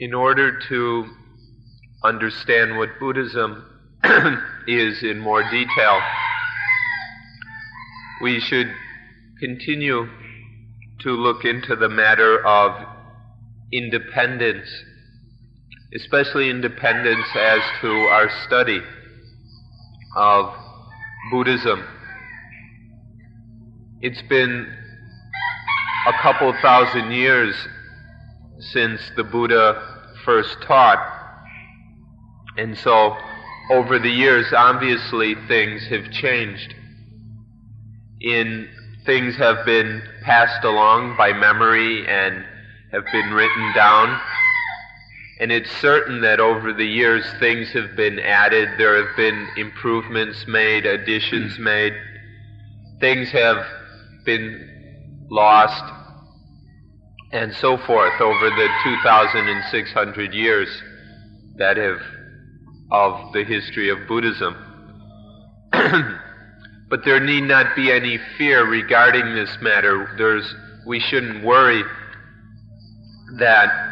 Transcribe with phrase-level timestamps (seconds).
[0.00, 1.06] in order to
[2.02, 3.64] understand what Buddhism
[4.66, 6.00] is in more detail,
[8.22, 8.72] we should
[9.38, 10.06] continue
[11.00, 12.86] to look into the matter of
[13.72, 14.68] independence,
[15.94, 18.80] especially independence as to our study
[20.16, 20.54] of
[21.30, 21.84] Buddhism.
[24.00, 24.66] It's been
[26.06, 27.54] a couple thousand years
[28.72, 30.98] since the Buddha first taught,
[32.56, 33.16] and so
[33.70, 36.74] over the years, obviously, things have changed.
[38.20, 38.68] In
[39.04, 42.44] things have been passed along by memory and
[42.92, 44.20] have been written down.
[45.40, 50.46] And it's certain that over the years things have been added, there have been improvements
[50.46, 51.92] made, additions made.
[53.00, 53.66] Things have
[54.24, 55.84] been lost,
[57.34, 60.68] and so forth over the 2,600 years
[61.56, 61.98] that have
[62.92, 64.54] of the history of Buddhism.
[65.72, 70.14] but there need not be any fear regarding this matter.
[70.16, 70.54] There's,
[70.86, 71.82] we shouldn't worry
[73.38, 73.90] that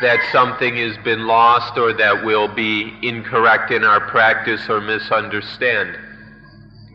[0.00, 5.96] that something has been lost or that we'll be incorrect in our practice or misunderstand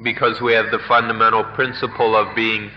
[0.03, 2.69] because we have the fundamental principle of being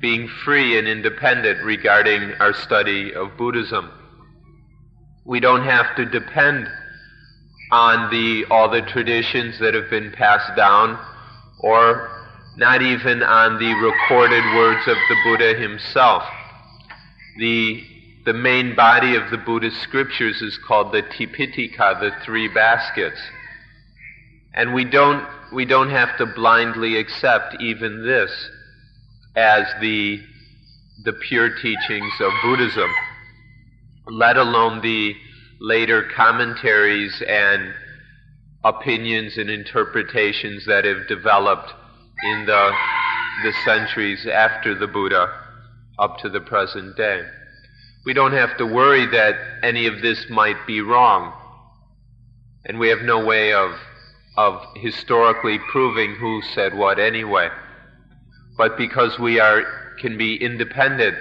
[0.00, 3.90] being free and independent regarding our study of Buddhism.
[5.24, 6.68] We don't have to depend
[7.72, 10.98] on the all the traditions that have been passed down
[11.60, 12.10] or
[12.56, 16.22] not even on the recorded words of the Buddha himself.
[17.38, 17.82] The
[18.24, 23.20] the main body of the Buddhist scriptures is called the Tipitaka, the three baskets.
[24.52, 28.50] And we don't we don't have to blindly accept even this
[29.36, 30.22] as the
[31.04, 32.90] the pure teachings of Buddhism,
[34.08, 35.14] let alone the
[35.60, 37.74] later commentaries and
[38.64, 41.72] opinions and interpretations that have developed
[42.24, 42.72] in the,
[43.44, 45.28] the centuries after the Buddha
[45.98, 47.22] up to the present day.
[48.04, 51.32] We don't have to worry that any of this might be wrong.
[52.64, 53.72] And we have no way of,
[54.36, 57.48] of historically proving who said what anyway.
[58.56, 59.62] But because we are,
[60.00, 61.16] can be independent,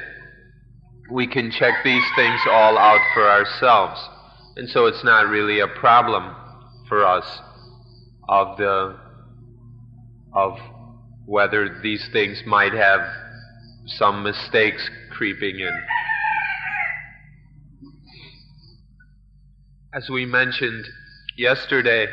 [1.12, 4.00] we can check these things all out for ourselves.
[4.58, 6.36] And so it's not really a problem
[6.88, 7.26] for us
[8.28, 8.98] of the
[10.34, 10.58] of
[11.26, 13.02] whether these things might have
[13.86, 15.84] some mistakes creeping in.
[19.94, 20.86] As we mentioned
[21.38, 22.08] yesterday,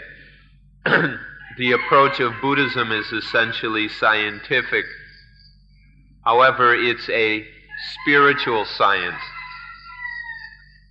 [0.85, 4.85] the approach of Buddhism is essentially scientific.
[6.25, 7.45] However, it's a
[8.01, 9.21] spiritual science.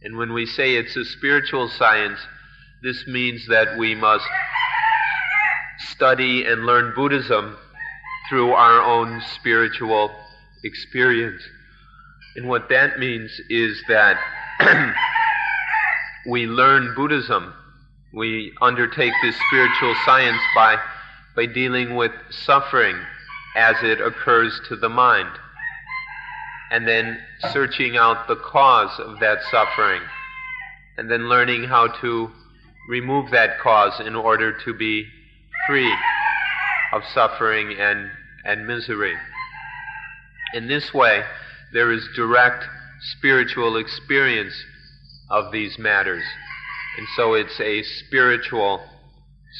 [0.03, 2.19] And when we say it's a spiritual science,
[2.83, 4.25] this means that we must
[5.79, 7.55] study and learn Buddhism
[8.29, 10.11] through our own spiritual
[10.63, 11.41] experience.
[12.35, 14.19] And what that means is that
[16.29, 17.53] we learn Buddhism,
[18.13, 20.77] we undertake this spiritual science by,
[21.35, 22.97] by dealing with suffering
[23.55, 25.29] as it occurs to the mind
[26.71, 27.19] and then
[27.51, 30.01] searching out the cause of that suffering,
[30.97, 32.31] and then learning how to
[32.89, 35.05] remove that cause in order to be
[35.67, 35.93] free
[36.93, 38.09] of suffering and,
[38.45, 39.15] and misery.
[40.53, 41.23] In this way,
[41.73, 42.63] there is direct
[43.17, 44.53] spiritual experience
[45.29, 46.23] of these matters.
[46.97, 48.81] And so it's a spiritual,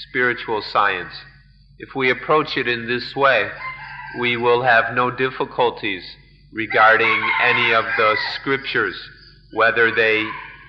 [0.10, 1.14] spiritual science.
[1.78, 3.50] If we approach it in this way,
[4.20, 6.04] we will have no difficulties
[6.52, 8.96] regarding any of the scriptures,
[9.54, 10.26] whether they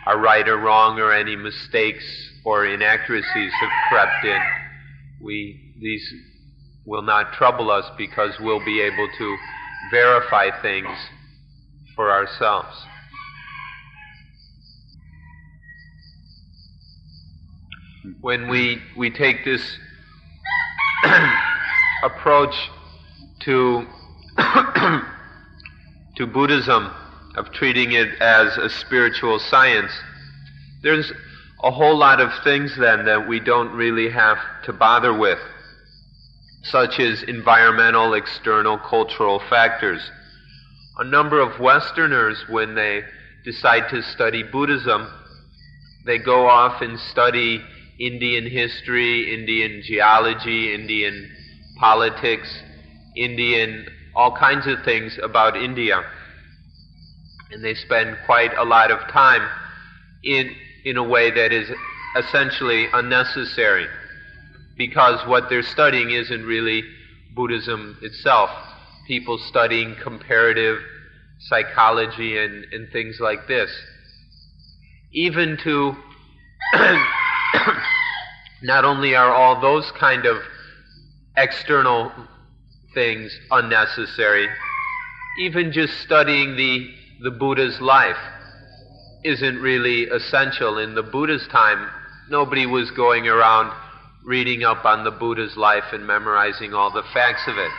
[0.07, 2.05] are right or wrong or any mistakes
[2.45, 4.41] or inaccuracies have crept in.
[5.21, 6.13] We, these
[6.87, 9.37] will not trouble us because we'll be able to
[9.91, 10.89] verify things
[11.95, 12.77] for ourselves.
[18.21, 19.79] When we, we take this
[22.05, 22.55] approach
[23.45, 23.87] to
[26.17, 26.91] to Buddhism
[27.37, 29.93] of treating it as a spiritual science,
[30.83, 31.13] there's
[31.63, 35.39] a whole lot of things then that we don't really have to bother with,
[36.65, 40.11] such as environmental, external, cultural factors.
[40.99, 43.03] A number of Westerners, when they
[43.45, 45.09] decide to study Buddhism,
[46.05, 47.63] they go off and study
[47.99, 51.31] Indian history, Indian geology, Indian
[51.79, 52.49] politics,
[53.17, 56.03] Indian all kinds of things about India.
[57.51, 59.49] And they spend quite a lot of time
[60.23, 60.55] in,
[60.85, 61.71] in a way that is
[62.19, 63.87] essentially unnecessary
[64.77, 66.83] because what they're studying isn't really
[67.35, 68.51] Buddhism itself.
[69.07, 70.79] People studying comparative
[71.41, 73.71] psychology and, and things like this.
[75.13, 75.97] Even to,
[78.63, 80.39] not only are all those kind of
[81.37, 82.13] external
[82.95, 84.49] things unnecessary,
[85.41, 86.91] even just studying the,
[87.23, 88.17] the Buddha's life
[89.25, 90.79] isn't really essential.
[90.79, 91.89] In the Buddha's time,
[92.29, 93.73] nobody was going around
[94.25, 97.71] reading up on the Buddha's life and memorizing all the facts of it,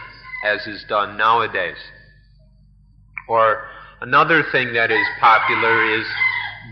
[0.46, 1.78] as is done nowadays.
[3.28, 3.66] Or
[4.02, 6.06] another thing that is popular is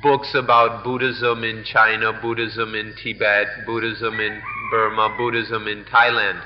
[0.02, 4.42] books about Buddhism in China, Buddhism in Tibet, Buddhism in
[4.72, 6.42] Burma, Buddhism in Thailand.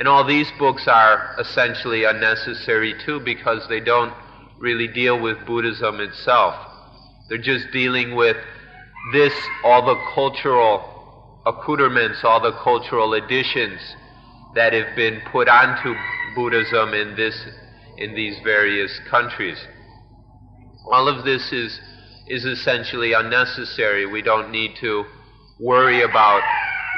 [0.00, 4.14] And all these books are essentially unnecessary too because they don't
[4.58, 6.54] really deal with Buddhism itself.
[7.28, 8.38] They're just dealing with
[9.12, 13.78] this, all the cultural accoutrements, all the cultural additions
[14.54, 15.94] that have been put onto
[16.34, 17.38] Buddhism in this,
[17.98, 19.58] in these various countries.
[20.90, 21.78] All of this is,
[22.26, 24.06] is essentially unnecessary.
[24.06, 25.04] We don't need to
[25.58, 26.40] worry about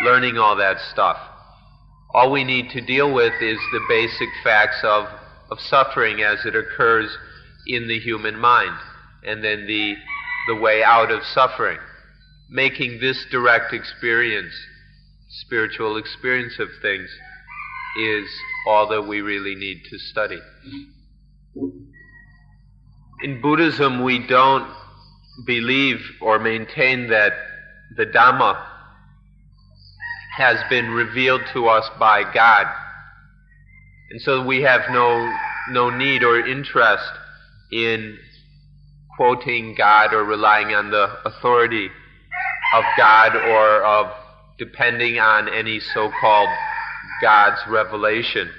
[0.04, 1.18] learning all that stuff.
[2.14, 5.06] All we need to deal with is the basic facts of,
[5.50, 7.16] of suffering as it occurs
[7.66, 8.76] in the human mind,
[9.24, 9.96] and then the,
[10.48, 11.78] the way out of suffering.
[12.50, 14.52] Making this direct experience,
[15.30, 17.08] spiritual experience of things,
[17.98, 18.28] is
[18.66, 20.40] all that we really need to study.
[23.22, 24.70] In Buddhism, we don't
[25.46, 27.32] believe or maintain that
[27.96, 28.71] the Dhamma
[30.36, 32.66] has been revealed to us by God.
[34.10, 35.32] And so we have no,
[35.70, 37.04] no need or interest
[37.70, 38.18] in
[39.16, 41.88] quoting God or relying on the authority
[42.74, 44.06] of God or of
[44.58, 46.48] depending on any so called
[47.20, 48.50] God's revelation.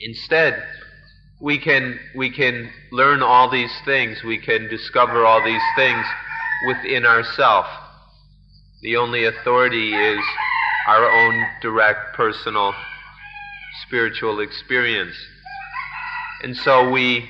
[0.00, 0.62] Instead,
[1.40, 6.04] we can, we can learn all these things, we can discover all these things
[6.66, 7.68] within ourselves.
[8.80, 10.20] The only authority is
[10.86, 12.72] our own direct personal
[13.82, 15.16] spiritual experience.
[16.44, 17.28] And so we,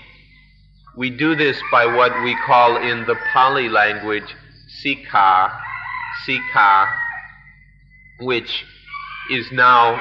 [0.95, 4.37] we do this by what we call in the Pali language
[4.83, 5.59] sikha,
[6.27, 6.87] sikha,
[8.21, 8.67] which
[9.31, 9.99] is now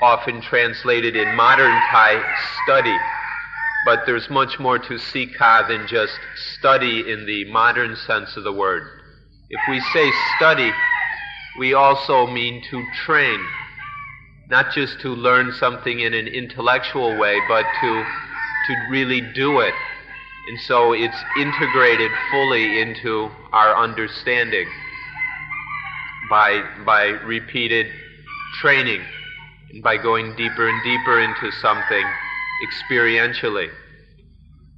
[0.00, 2.22] often translated in modern Thai
[2.62, 2.96] study.
[3.84, 6.18] But there's much more to sikha than just
[6.56, 8.99] study in the modern sense of the word.
[9.52, 10.70] If we say study,
[11.58, 13.40] we also mean to train,
[14.48, 18.04] not just to learn something in an intellectual way, but to,
[18.68, 19.74] to really do it.
[20.48, 24.68] And so it's integrated fully into our understanding
[26.30, 27.88] by, by repeated
[28.60, 29.02] training
[29.72, 32.04] and by going deeper and deeper into something
[32.68, 33.68] experientially.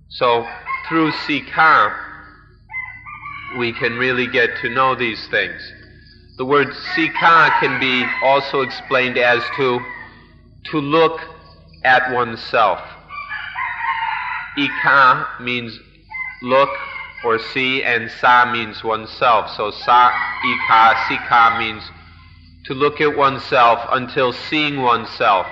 [0.09, 0.47] So
[0.89, 1.95] through Sikha,
[3.59, 5.61] we can really get to know these things.
[6.39, 9.81] The word sikha can be also explained as to
[10.71, 11.21] to look
[11.85, 12.81] at oneself.
[14.57, 15.79] Ika means
[16.43, 16.71] look
[17.25, 19.51] or see, and sa means oneself.
[19.57, 20.11] So sa,
[20.45, 21.83] ika, sikha means
[22.65, 25.47] to look at oneself until seeing oneself,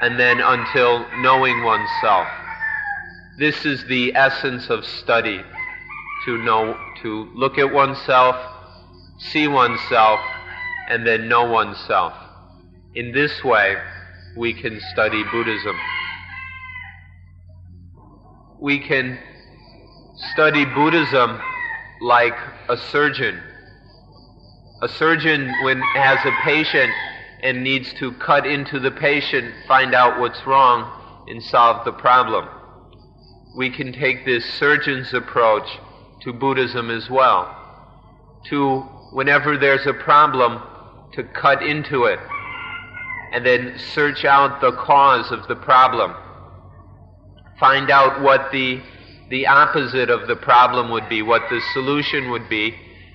[0.00, 2.26] and then until knowing oneself.
[3.38, 5.42] This is the essence of study
[6.24, 8.36] to know, to look at oneself,
[9.18, 10.20] see oneself,
[10.88, 12.12] and then know oneself.
[12.94, 13.76] In this way,
[14.36, 15.76] we can study Buddhism.
[18.60, 19.18] We can
[20.32, 21.40] study Buddhism
[22.00, 22.36] like
[22.68, 23.40] a surgeon.
[24.82, 26.92] A surgeon, when has a patient
[27.42, 32.48] and needs to cut into the patient, find out what's wrong, and solve the problem.
[33.56, 35.68] We can take this surgeon's approach
[36.24, 37.58] to Buddhism as well.
[38.50, 38.80] To,
[39.12, 40.62] whenever there's a problem,
[41.14, 42.18] to cut into it
[43.32, 46.14] and then search out the cause of the problem.
[47.58, 48.82] Find out what the,
[49.30, 52.74] the opposite of the problem would be, what the solution would be,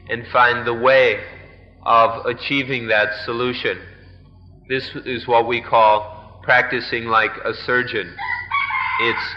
[0.10, 1.24] and find the way
[1.86, 3.80] of achieving that solution.
[4.70, 8.16] This is what we call practicing like a surgeon.
[9.02, 9.34] It's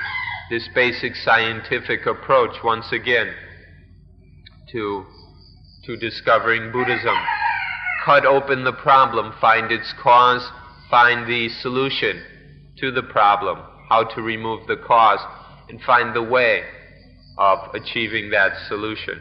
[0.49, 3.35] this basic scientific approach, once again
[4.73, 5.05] to,
[5.85, 7.17] to discovering Buddhism.
[8.05, 10.47] Cut open the problem, find its cause,
[10.89, 12.23] find the solution
[12.79, 13.59] to the problem,
[13.89, 15.21] how to remove the cause,
[15.69, 16.65] and find the way
[17.39, 19.21] of achieving that solution.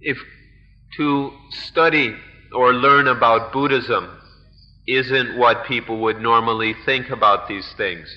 [0.00, 0.18] If
[0.96, 2.16] to study
[2.54, 4.18] or learn about Buddhism
[4.86, 8.08] isn't what people would normally think about these things,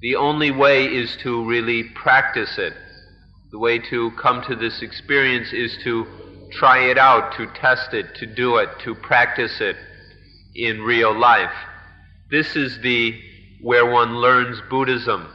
[0.00, 2.72] the only way is to really practice it.
[3.52, 6.06] The way to come to this experience is to
[6.52, 9.76] try it out, to test it, to do it, to practice it
[10.54, 11.52] in real life.
[12.30, 13.20] This is the
[13.60, 15.28] where one learns Buddhism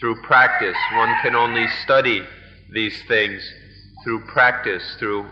[0.00, 0.76] through practice.
[0.94, 2.22] One can only study
[2.72, 3.42] these things
[4.02, 5.26] through practice, through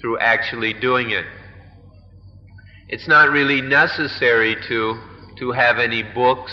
[0.00, 1.24] through actually doing it.
[2.88, 5.00] It's not really necessary to
[5.38, 6.52] to have any books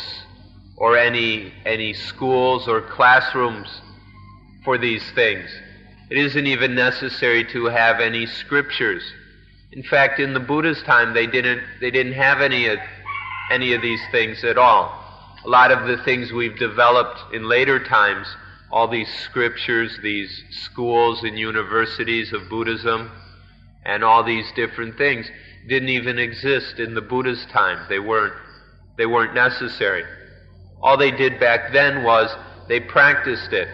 [0.77, 3.81] or any any schools or classrooms
[4.63, 5.49] for these things.
[6.09, 9.03] It isn't even necessary to have any scriptures.
[9.71, 12.79] In fact, in the Buddha's time, they didn't they didn't have any of
[13.49, 14.99] any of these things at all.
[15.43, 18.27] A lot of the things we've developed in later times,
[18.71, 23.11] all these scriptures, these schools and universities of Buddhism,
[23.85, 25.27] and all these different things,
[25.67, 27.85] didn't even exist in the Buddha's time.
[27.89, 28.35] They weren't
[28.97, 30.03] they weren't necessary.
[30.81, 32.29] All they did back then was
[32.67, 33.67] they practiced it.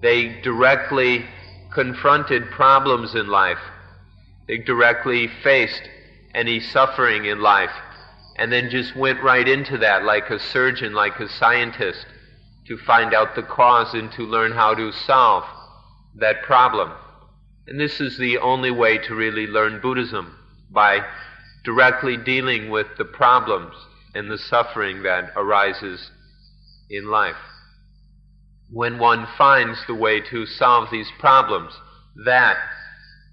[0.00, 1.26] They directly
[1.72, 3.58] confronted problems in life.
[4.46, 5.82] They directly faced
[6.34, 7.72] any suffering in life
[8.36, 12.06] and then just went right into that like a surgeon, like a scientist,
[12.66, 15.44] to find out the cause and to learn how to solve
[16.16, 16.92] that problem.
[17.66, 20.36] And this is the only way to really learn Buddhism,
[20.70, 21.04] by
[21.64, 23.74] directly dealing with the problems
[24.14, 26.10] and the suffering that arises
[26.90, 27.36] in life
[28.74, 31.72] when one finds the way to solve these problems.
[32.24, 32.56] That,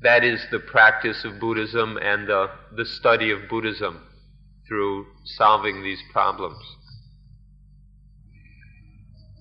[0.04, 4.08] that is the practice of Buddhism and the, the study of Buddhism
[4.68, 6.64] through solving these problems.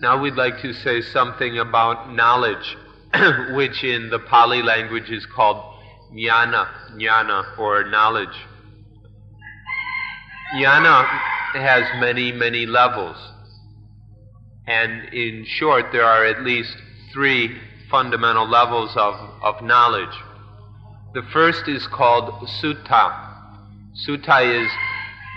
[0.00, 2.78] Now we'd like to say something about knowledge,
[3.50, 5.62] which in the Pali language is called
[6.14, 8.46] jnana, jnana, or knowledge.
[10.54, 11.06] Jnana
[11.52, 13.18] has many, many levels.
[14.70, 16.76] And in short, there are at least
[17.12, 17.58] three
[17.90, 20.16] fundamental levels of, of knowledge.
[21.12, 23.34] The first is called sutta.
[24.06, 24.70] Sutta is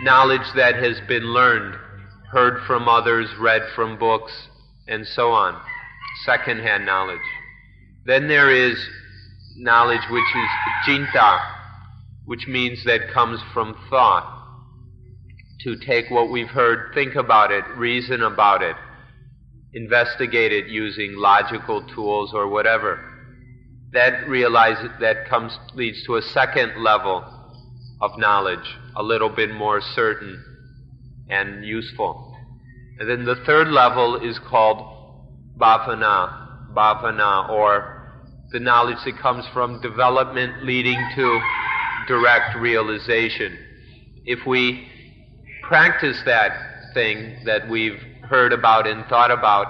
[0.04, 1.75] knowledge that has been learned,
[2.32, 4.50] heard from others, read from books,
[4.88, 5.60] and so on.
[6.28, 7.18] Second-hand knowledge.
[8.06, 8.78] Then there is
[9.58, 10.50] knowledge which is
[10.88, 11.40] cinta,
[12.25, 14.30] which means that comes from thought.
[15.62, 18.75] To take what we've heard, think about it, reason about it,
[19.74, 23.10] investigate it using logical tools or whatever.
[23.92, 27.24] That realizes that comes leads to a second level
[28.01, 30.44] of knowledge, a little bit more certain
[31.30, 32.36] and useful.
[33.00, 34.77] And then the third level is called
[35.58, 38.03] bhavana, bhavana, or
[38.51, 41.42] the knowledge that comes from development leading to
[42.08, 43.58] direct realization.
[44.25, 44.88] If we
[45.63, 46.51] practice that
[46.94, 48.00] thing that we've
[48.30, 49.68] heard about and thought about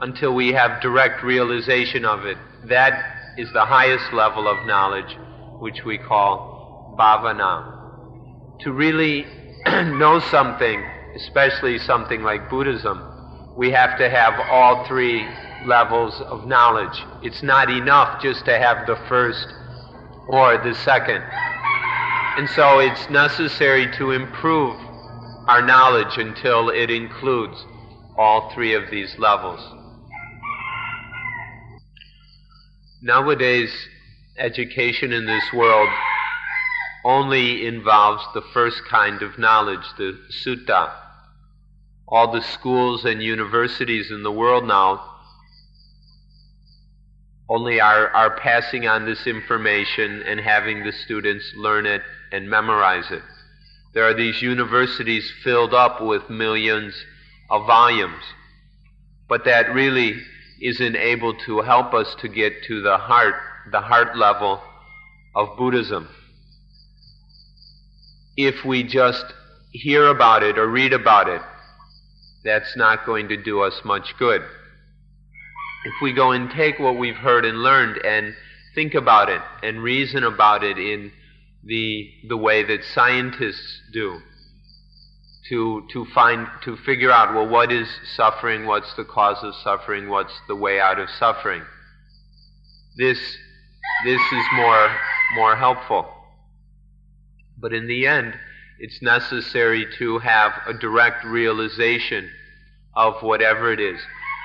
[0.00, 2.36] until we have direct realization of it.
[2.64, 2.92] That
[3.38, 5.16] is the highest level of knowledge,
[5.60, 8.60] which we call bhavana.
[8.60, 9.26] To really
[9.66, 10.82] know something,
[11.16, 13.02] especially something like Buddhism,
[13.56, 15.26] we have to have all three
[15.66, 17.02] levels of knowledge.
[17.22, 19.46] It's not enough just to have the first
[20.28, 21.22] or the second.
[22.36, 24.76] And so it's necessary to improve
[25.46, 27.64] our knowledge until it includes
[28.16, 29.60] all three of these levels.
[33.02, 33.70] Nowadays,
[34.38, 35.88] education in this world
[37.04, 40.92] only involves the first kind of knowledge, the sutta.
[42.08, 45.10] All the schools and universities in the world now
[47.48, 52.02] only are, are passing on this information and having the students learn it
[52.32, 53.22] and memorize it.
[53.92, 56.94] There are these universities filled up with millions
[57.50, 58.22] of volumes,
[59.28, 60.14] but that really
[60.60, 63.34] isn't able to help us to get to the heart,
[63.70, 64.62] the heart level
[65.34, 66.08] of Buddhism.
[68.36, 69.24] If we just
[69.72, 71.42] hear about it or read about it,
[72.44, 74.42] that's not going to do us much good.
[75.84, 78.34] If we go and take what we've heard and learned and
[78.74, 81.12] think about it and reason about it in
[81.62, 84.18] the, the way that scientists do,
[85.48, 90.08] to to find to figure out well what is suffering what's the cause of suffering
[90.08, 91.62] what's the way out of suffering
[92.96, 93.18] this
[94.04, 94.90] this is more
[95.36, 96.06] more helpful
[97.58, 98.34] but in the end
[98.78, 102.28] it's necessary to have a direct realization
[102.96, 104.00] of whatever it is.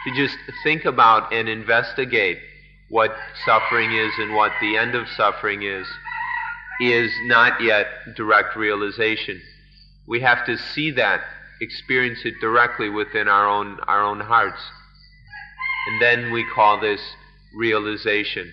[0.06, 2.40] To just think about and investigate
[2.90, 3.16] what
[3.46, 5.88] suffering is and what the end of suffering is,
[6.82, 9.42] is not yet direct realization.
[10.10, 11.22] We have to see that,
[11.62, 14.60] experience it directly within our own, our own hearts.
[15.88, 17.00] And then we call this
[17.56, 18.52] realization.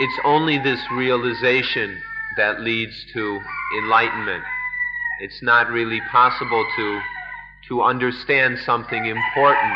[0.00, 2.02] It's only this realization
[2.36, 3.40] that leads to
[3.78, 4.44] enlightenment.
[5.20, 7.00] It's not really possible to,
[7.68, 9.72] to understand something important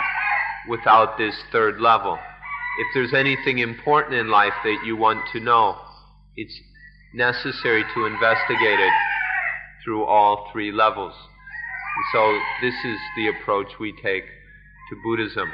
[0.68, 2.18] without this third level.
[2.80, 5.78] If there's anything important in life that you want to know,
[6.37, 6.61] it's
[7.14, 8.92] necessary to investigate it
[9.85, 11.14] through all three levels.
[12.12, 15.50] So this is the approach we take to Buddhism.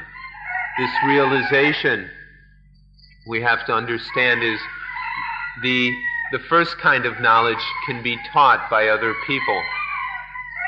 [0.77, 2.09] This realization
[3.27, 4.59] we have to understand is
[5.63, 5.91] the
[6.31, 9.63] the first kind of knowledge can be taught by other people.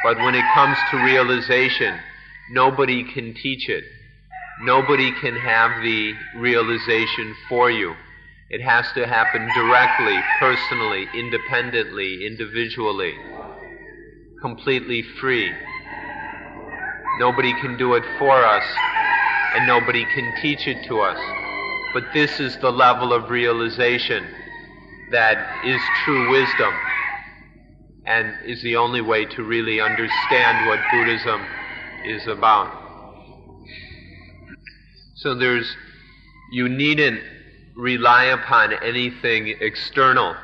[0.04, 2.00] But when it comes to realization,
[2.52, 3.84] nobody can teach it.
[4.62, 7.96] Nobody can have the realization for you.
[8.50, 13.16] It has to happen directly, personally, independently, individually,
[14.42, 15.52] completely free.
[17.20, 18.64] Nobody can do it for us,
[19.56, 21.20] and nobody can teach it to us.
[21.94, 24.26] But this is the level of realization
[25.12, 26.74] that is true wisdom
[28.06, 31.42] and is the only way to really understand what Buddhism
[32.06, 32.72] is about.
[35.16, 35.76] So there's,
[36.52, 37.22] you needn't
[37.76, 40.36] rely upon anything external.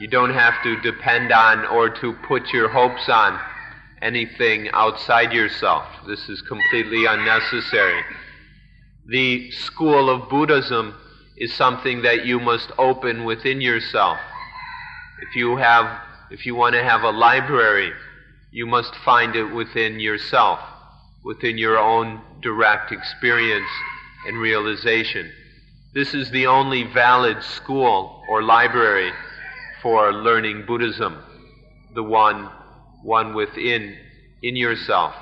[0.00, 3.38] You don't have to depend on or to put your hopes on
[4.02, 5.84] anything outside yourself.
[6.06, 8.02] This is completely unnecessary.
[9.06, 10.94] The school of Buddhism
[11.36, 14.18] is something that you must open within yourself.
[15.22, 17.92] If you have if you want to have a library,
[18.50, 20.58] you must find it within yourself,
[21.22, 23.70] within your own direct experience
[24.26, 25.30] and realization.
[25.92, 29.12] This is the only valid school or library
[29.84, 31.22] for learning Buddhism,
[31.94, 32.48] the one
[33.02, 33.94] one within
[34.42, 35.14] in yourself.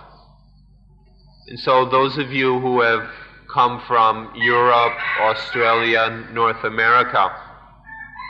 [1.48, 3.10] And so those of you who have
[3.52, 7.34] come from Europe, Australia, North America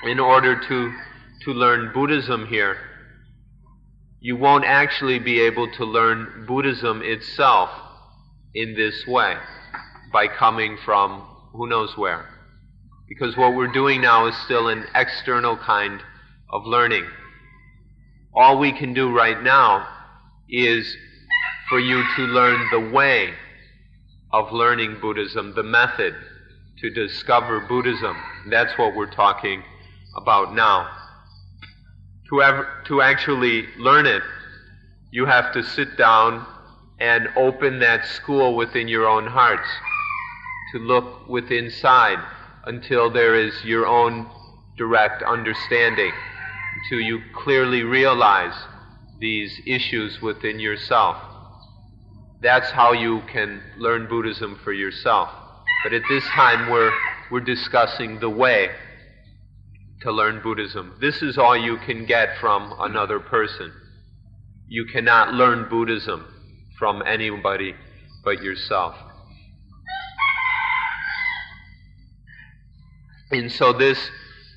[0.04, 0.92] in order to,
[1.42, 2.78] to learn Buddhism here.
[4.20, 7.68] You won't actually be able to learn Buddhism itself
[8.54, 9.36] in this way
[10.12, 11.20] by coming from
[11.52, 12.26] who knows where.
[13.06, 16.02] Because what we're doing now is still an external kind
[16.52, 17.04] of learning.
[18.34, 19.86] All we can do right now
[20.48, 20.96] is
[21.68, 23.32] for you to learn the way
[24.32, 26.14] of learning Buddhism, the method
[26.78, 28.16] to discover Buddhism.
[28.50, 29.62] That's what we're talking
[30.16, 30.90] about now.
[32.28, 34.22] To, have, to actually learn it,
[35.10, 36.46] you have to sit down
[36.98, 39.68] and open that school within your own hearts,
[40.72, 42.18] to look within inside
[42.64, 44.26] until there is your own
[44.78, 46.12] direct understanding,
[46.82, 48.54] until you clearly realize
[49.20, 51.16] these issues within yourself.
[52.40, 55.30] That's how you can learn Buddhism for yourself.
[55.84, 56.92] But at this time, we're,
[57.30, 58.70] we're discussing the way
[60.00, 60.94] to learn Buddhism.
[61.00, 63.72] This is all you can get from another person.
[64.68, 66.26] You cannot learn Buddhism
[66.78, 67.76] from anybody
[68.24, 68.96] but yourself.
[73.30, 74.10] And so this,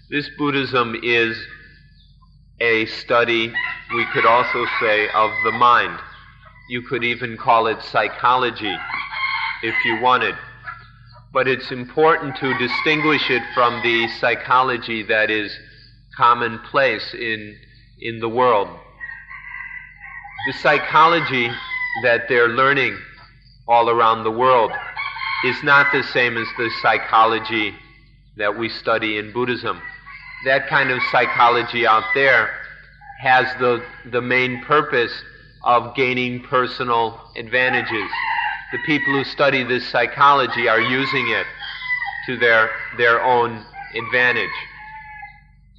[0.09, 1.37] this Buddhism is
[2.59, 3.53] a study,
[3.93, 5.99] we could also say, of the mind.
[6.69, 8.75] You could even call it psychology
[9.61, 10.35] if you wanted.
[11.33, 15.55] But it's important to distinguish it from the psychology that is
[16.15, 17.57] commonplace in,
[17.99, 18.69] in the world.
[20.47, 21.49] The psychology
[22.03, 22.97] that they're learning
[23.67, 24.71] all around the world
[25.43, 27.75] is not the same as the psychology
[28.37, 29.81] that we study in Buddhism.
[30.45, 32.51] That kind of psychology out there
[33.19, 35.11] has the, the main purpose
[35.63, 38.09] of gaining personal advantages.
[38.71, 41.47] The people who study this psychology are using it
[42.27, 44.49] to their, their own advantage.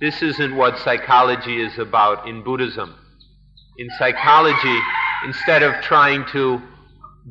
[0.01, 2.97] This isn't what psychology is about in Buddhism.
[3.79, 4.81] In psychology,
[5.25, 6.61] instead of trying to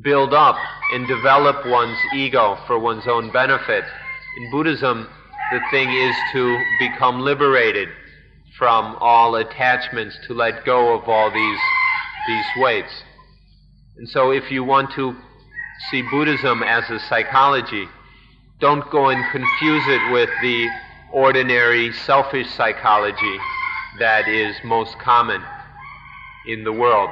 [0.02, 0.56] build up
[0.94, 3.84] and develop one's ego for one's own benefit,
[4.38, 5.10] in Buddhism,
[5.52, 7.90] the thing is to become liberated
[8.58, 11.60] from all attachments, to let go of all these
[12.28, 13.04] these weights.
[13.98, 15.16] And so if you want to
[15.90, 17.88] see Buddhism as a psychology,
[18.60, 20.68] don't go and confuse it with the
[21.12, 23.38] ordinary selfish psychology
[24.00, 25.44] that is most common
[26.48, 27.10] in the world.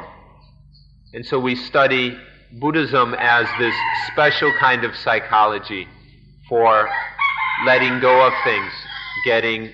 [1.13, 2.17] And so we study
[2.53, 3.75] Buddhism as this
[4.11, 5.87] special kind of psychology
[6.49, 6.89] for
[7.65, 8.71] letting go of things,
[9.25, 9.71] getting,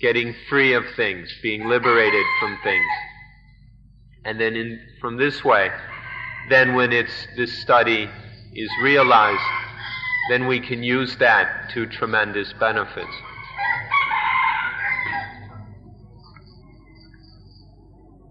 [0.00, 2.86] getting free of things, being liberated from things.
[4.24, 5.70] And then in, from this way,
[6.48, 8.08] then when it's, this study
[8.54, 9.40] is realized,
[10.30, 13.12] then we can use that to tremendous benefits.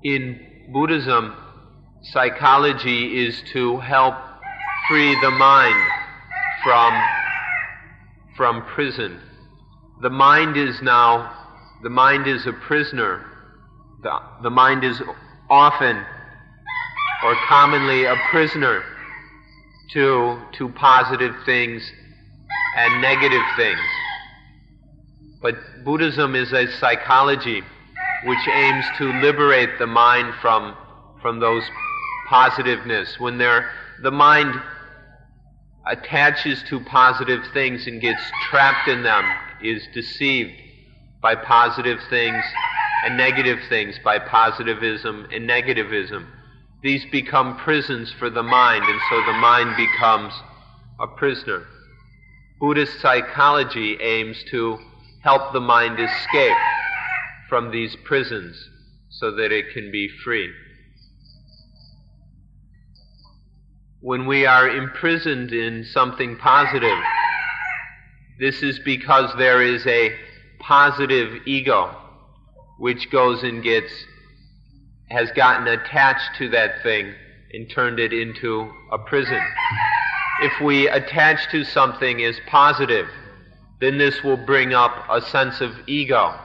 [0.03, 0.39] In
[0.73, 1.35] Buddhism,
[2.01, 4.15] psychology is to help
[4.89, 5.75] free the mind
[6.63, 6.93] from,
[8.35, 9.19] from prison.
[10.01, 11.31] The mind is now,
[11.83, 13.25] the mind is a prisoner.
[14.03, 15.01] The, the mind is
[15.49, 15.97] often
[17.23, 18.83] or commonly a prisoner
[19.93, 21.83] to, to positive things
[22.77, 23.79] and negative things.
[25.41, 27.61] But Buddhism is a psychology
[28.25, 30.75] which aims to liberate the mind from,
[31.21, 31.63] from those
[32.29, 33.19] positiveness.
[33.19, 34.55] When the mind
[35.85, 39.23] attaches to positive things and gets trapped in them,
[39.63, 40.53] is deceived
[41.21, 42.43] by positive things
[43.05, 46.25] and negative things, by positivism and negativism.
[46.83, 50.33] These become prisons for the mind, and so the mind becomes
[50.99, 51.65] a prisoner.
[52.59, 54.77] Buddhist psychology aims to
[55.23, 56.57] help the mind escape
[57.49, 58.69] from these prisons
[59.09, 60.51] so that it can be free.
[64.01, 66.97] When we are imprisoned in something positive,
[68.39, 70.15] this is because there is a
[70.59, 71.95] positive ego
[72.79, 73.91] which goes and gets,
[75.09, 77.13] has gotten attached to that thing
[77.53, 79.41] and turned it into a prison.
[80.41, 83.07] If we attach to something as positive,
[83.79, 86.39] then this will bring up a sense of ego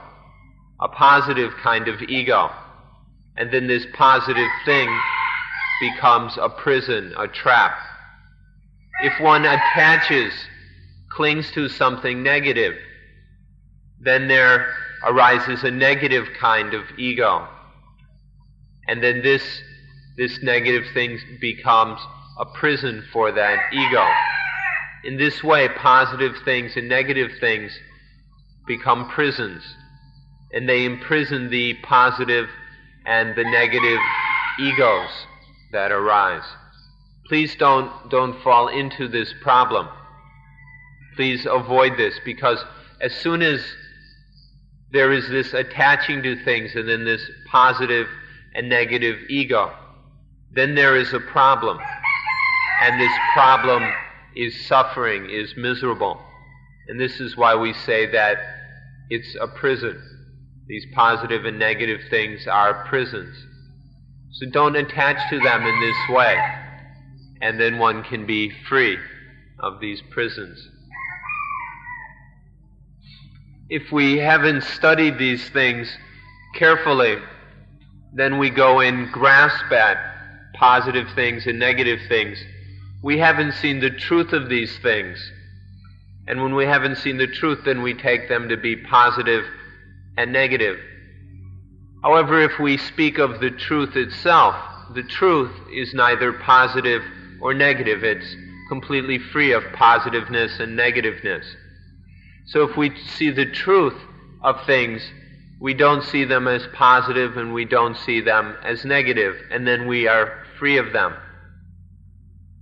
[0.79, 2.51] a positive kind of ego.
[3.35, 4.87] And then this positive thing
[5.79, 7.77] becomes a prison, a trap.
[9.03, 10.33] If one attaches,
[11.09, 12.75] clings to something negative,
[13.99, 17.47] then there arises a negative kind of ego.
[18.87, 19.61] And then this,
[20.17, 21.99] this negative thing becomes
[22.39, 24.07] a prison for that ego.
[25.03, 27.77] In this way, positive things and negative things
[28.67, 29.63] become prisons
[30.51, 32.47] and they imprison the positive
[33.05, 33.99] and the negative
[34.59, 35.09] egos
[35.71, 36.43] that arise.
[37.27, 39.87] Please don't, don't fall into this problem.
[41.15, 42.63] Please avoid this because
[43.01, 43.61] as soon as
[44.91, 48.07] there is this attaching to things and then this positive
[48.55, 49.73] and negative ego,
[50.53, 51.77] then there is a problem.
[52.81, 53.83] And this problem
[54.35, 56.21] is suffering, is miserable.
[56.87, 58.37] And this is why we say that
[59.09, 60.01] it's a prison.
[60.67, 63.35] These positive and negative things are prisons.
[64.31, 66.37] So don't attach to them in this way,
[67.41, 68.97] and then one can be free
[69.59, 70.69] of these prisons.
[73.69, 75.89] If we haven't studied these things
[76.55, 77.17] carefully,
[78.13, 79.97] then we go and grasp at
[80.53, 82.37] positive things and negative things.
[83.03, 85.19] We haven't seen the truth of these things.
[86.27, 89.45] And when we haven't seen the truth, then we take them to be positive
[90.17, 90.77] and negative.
[92.07, 94.55] However, if we speak of the truth itself,
[94.93, 97.01] the truth is neither positive
[97.41, 98.01] or negative.
[98.01, 98.33] It's
[98.69, 101.45] completely free of positiveness and negativeness.
[102.45, 104.01] So if we see the truth
[104.41, 105.01] of things,
[105.59, 109.85] we don't see them as positive and we don't see them as negative, and then
[109.85, 111.13] we are free of them.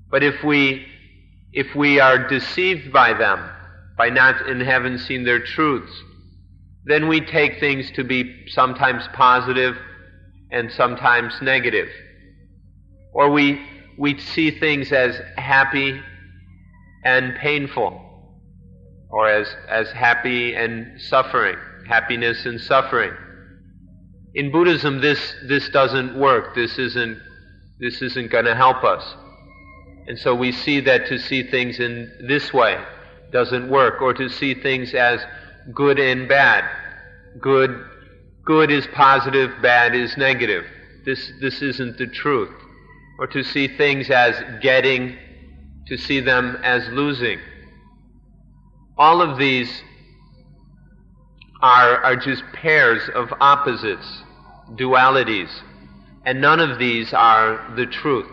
[0.09, 0.87] But if we
[1.53, 3.47] if we are deceived by them,
[3.95, 5.93] by not and haven't seen their truths,
[6.85, 9.75] then we take things to be sometimes positive
[10.51, 11.89] and sometimes negative.
[13.13, 13.61] Or we,
[13.97, 15.99] we see things as happy
[17.03, 18.01] and painful,
[19.09, 23.13] or as, as happy and suffering, happiness and suffering.
[24.33, 26.55] In Buddhism, this, this doesn't work.
[26.55, 27.17] This isn't,
[27.79, 29.15] this isn't going to help us.
[30.07, 32.83] And so we see that to see things in this way
[33.31, 35.19] doesn't work, or to see things as
[35.73, 36.63] good and bad.
[37.39, 37.85] Good,
[38.43, 40.65] good is positive, bad is negative.
[41.05, 42.51] This, this isn't the truth.
[43.19, 45.17] Or to see things as getting,
[45.87, 47.39] to see them as losing.
[48.97, 49.81] All of these
[51.61, 54.23] are, are just pairs of opposites,
[54.73, 55.49] dualities,
[56.25, 58.29] and none of these are the truth.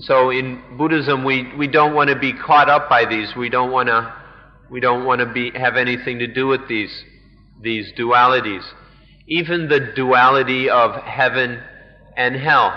[0.00, 3.34] So in Buddhism, we, we don't want to be caught up by these.
[3.34, 4.19] We don't want to
[4.70, 7.04] we don't want to be, have anything to do with these,
[7.60, 8.64] these dualities.
[9.26, 11.60] Even the duality of heaven
[12.16, 12.72] and hell.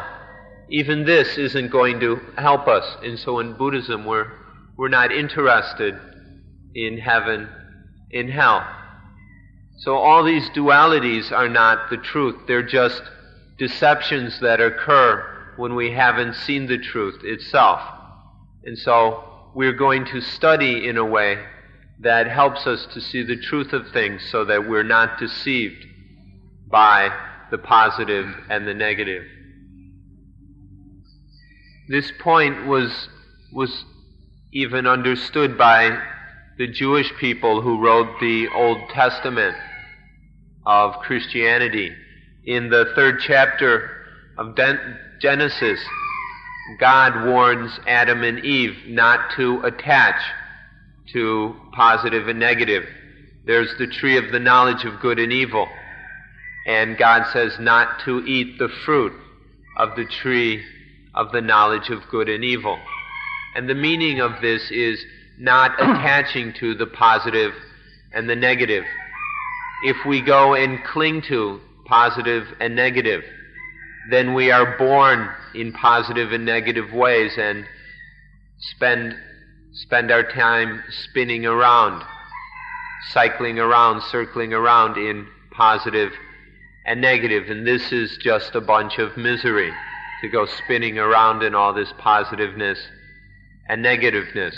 [0.69, 2.97] even this isn't going to help us.
[3.03, 4.31] And so in Buddhism, we're,
[4.77, 5.99] we're not interested
[6.73, 7.47] in heaven,
[8.09, 8.65] in hell.
[9.79, 12.47] So all these dualities are not the truth.
[12.47, 13.03] They're just
[13.57, 17.81] deceptions that occur when we haven't seen the truth itself.
[18.63, 21.43] And so we're going to study in a way
[21.99, 25.85] that helps us to see the truth of things so that we're not deceived
[26.67, 27.09] by
[27.51, 29.23] the positive and the negative.
[31.87, 33.09] This point was,
[33.51, 33.85] was
[34.51, 35.99] even understood by
[36.57, 39.55] the Jewish people who wrote the Old Testament
[40.65, 41.91] of Christianity.
[42.45, 43.89] In the third chapter
[44.37, 44.57] of
[45.19, 45.79] Genesis,
[46.79, 50.21] God warns Adam and Eve not to attach
[51.11, 52.83] to positive and negative.
[53.45, 55.67] There's the tree of the knowledge of good and evil.
[56.65, 59.13] And God says not to eat the fruit
[59.77, 60.63] of the tree
[61.13, 62.79] of the knowledge of good and evil.
[63.55, 65.03] And the meaning of this is
[65.37, 67.53] not attaching to the positive
[68.13, 68.85] and the negative.
[69.83, 73.23] If we go and cling to positive and negative,
[74.09, 77.65] then we are born in positive and negative ways and
[78.59, 79.15] spend
[79.73, 82.03] spend our time spinning around,
[83.09, 86.11] cycling around, circling around in positive
[86.85, 89.71] and negative, and this is just a bunch of misery
[90.21, 92.79] to go spinning around in all this positiveness
[93.67, 94.55] and negativeness.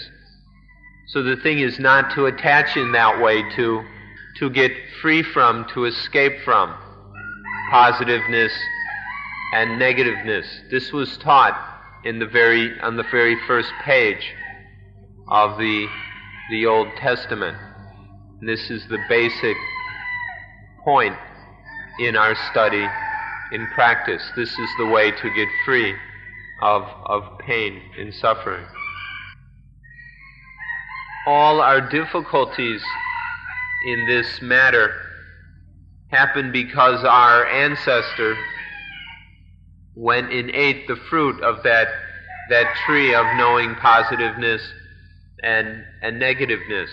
[1.07, 3.83] So the thing is not to attach in that way to
[4.39, 6.75] to get free from, to escape from
[7.71, 8.51] positiveness
[9.53, 10.45] and negativeness.
[10.69, 11.57] This was taught
[12.03, 14.33] in the very on the very first page
[15.27, 15.87] of the,
[16.51, 17.57] the Old Testament.
[18.39, 19.57] And this is the basic
[20.83, 21.15] point
[21.99, 22.85] in our study
[23.51, 24.21] in practice.
[24.35, 25.95] This is the way to get free
[26.61, 28.65] of, of pain and suffering.
[31.27, 32.83] All our difficulties
[33.87, 34.93] in this matter
[36.09, 38.35] happen because our ancestor
[39.95, 41.87] went and ate the fruit of that,
[42.49, 44.61] that tree of knowing positiveness
[45.43, 46.89] and, and negativeness.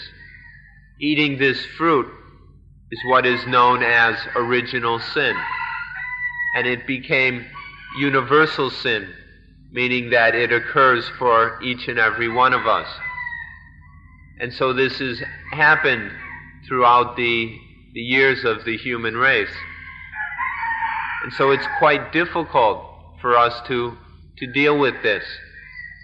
[1.01, 2.07] Eating this fruit
[2.91, 5.35] is what is known as original sin.
[6.57, 7.47] And it became
[7.99, 9.09] universal sin,
[9.71, 12.87] meaning that it occurs for each and every one of us.
[14.41, 16.11] And so this has happened
[16.69, 17.57] throughout the,
[17.95, 19.55] the years of the human race.
[21.23, 22.85] And so it's quite difficult
[23.21, 23.97] for us to,
[24.39, 25.25] to deal with this.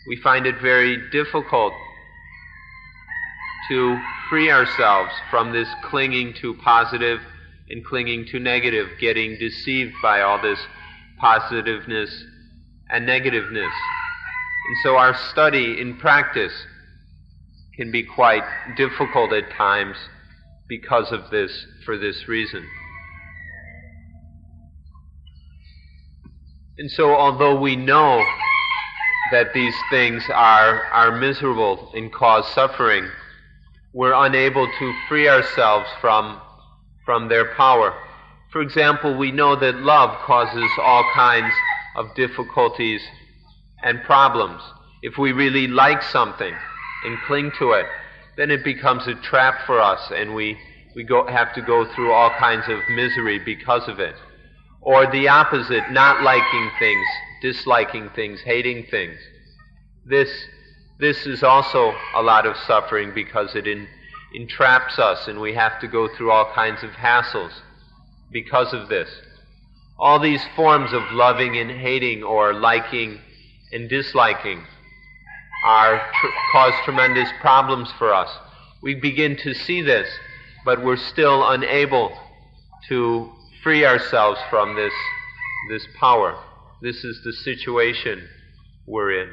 [0.08, 1.72] We find it very difficult
[3.68, 7.20] to free ourselves from this clinging to positive
[7.70, 10.58] and clinging to negative, getting deceived by all this
[11.18, 12.24] positiveness
[12.90, 13.72] and negativeness.
[14.68, 16.52] And so our study in practice
[17.76, 18.44] can be quite
[18.76, 19.96] difficult at times
[20.68, 22.66] because of this, for this reason.
[26.78, 28.24] And so, although we know
[29.32, 33.08] that these things are, are miserable and cause suffering,
[33.92, 36.40] we're unable to free ourselves from,
[37.04, 37.94] from their power.
[38.52, 41.52] For example, we know that love causes all kinds
[41.96, 43.02] of difficulties
[43.82, 44.62] and problems.
[45.02, 46.54] If we really like something
[47.04, 47.86] and cling to it,
[48.36, 50.56] then it becomes a trap for us and we,
[50.94, 54.14] we go, have to go through all kinds of misery because of it.
[54.80, 57.06] Or the opposite, not liking things,
[57.42, 59.18] disliking things, hating things.
[60.04, 60.30] This
[60.98, 63.86] this is also a lot of suffering because it in,
[64.34, 67.52] entraps us and we have to go through all kinds of hassles
[68.32, 69.08] because of this.
[69.98, 73.20] All these forms of loving and hating or liking
[73.72, 74.64] and disliking
[75.64, 78.30] are tr- cause tremendous problems for us.
[78.82, 80.08] We begin to see this,
[80.64, 82.16] but we're still unable
[82.88, 83.32] to
[83.62, 84.92] free ourselves from this
[85.70, 86.38] this power.
[86.80, 88.28] This is the situation
[88.86, 89.32] we're in.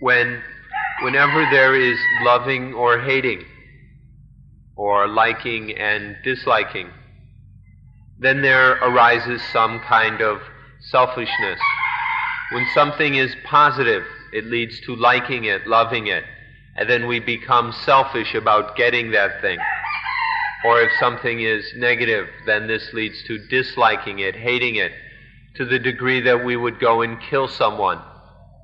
[0.00, 0.42] When
[1.02, 3.44] whenever there is loving or hating
[4.76, 6.88] or liking and disliking,
[8.18, 10.40] then there arises some kind of
[10.90, 11.60] selfishness.
[12.52, 16.24] When something is positive, it leads to liking it, loving it,
[16.76, 19.58] and then we become selfish about getting that thing.
[20.64, 24.92] Or if something is negative, then this leads to disliking it, hating it,
[25.56, 28.00] to the degree that we would go and kill someone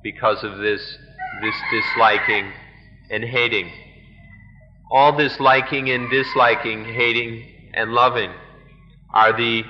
[0.03, 0.97] because of this
[1.41, 2.51] this disliking
[3.09, 3.71] and hating.
[4.91, 8.31] All this liking and disliking, hating and loving
[9.13, 9.63] are the,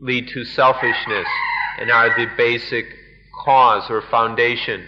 [0.00, 1.26] lead to selfishness
[1.80, 2.86] and are the basic
[3.44, 4.84] cause or foundation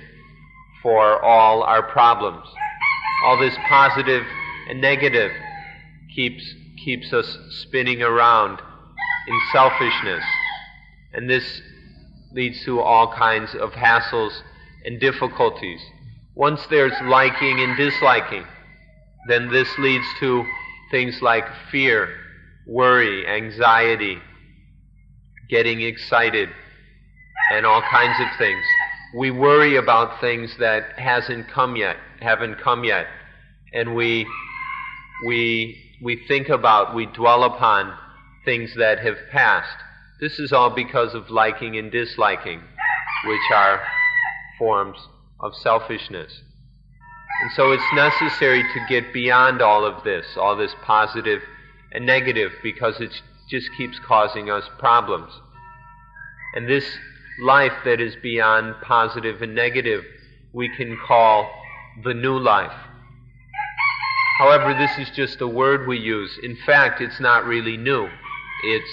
[0.82, 2.46] for all our problems.
[3.24, 4.24] All this positive
[4.68, 5.30] and negative
[6.14, 8.60] keeps, keeps us spinning around
[9.26, 10.24] in selfishness.
[11.12, 11.60] And this
[12.32, 14.42] leads to all kinds of hassles
[14.84, 15.80] and difficulties.
[16.34, 18.44] Once there's liking and disliking,
[19.28, 20.44] then this leads to
[20.90, 22.08] things like fear,
[22.66, 24.18] worry, anxiety,
[25.48, 26.48] getting excited,
[27.52, 28.64] and all kinds of things.
[29.16, 33.06] We worry about things that hasn't come yet, haven't come yet,
[33.72, 34.26] and we
[35.26, 37.92] we we think about, we dwell upon
[38.44, 39.76] things that have passed.
[40.20, 42.60] This is all because of liking and disliking,
[43.26, 43.82] which are
[44.58, 44.96] forms
[45.42, 46.42] of selfishness.
[47.42, 51.40] And so it's necessary to get beyond all of this, all this positive
[51.92, 53.10] and negative, because it
[53.48, 55.32] just keeps causing us problems.
[56.54, 56.84] And this
[57.40, 60.04] life that is beyond positive and negative,
[60.52, 61.50] we can call
[62.04, 62.72] the new life.
[64.40, 66.38] However, this is just a word we use.
[66.42, 68.08] In fact, it's not really new.
[68.64, 68.90] It's,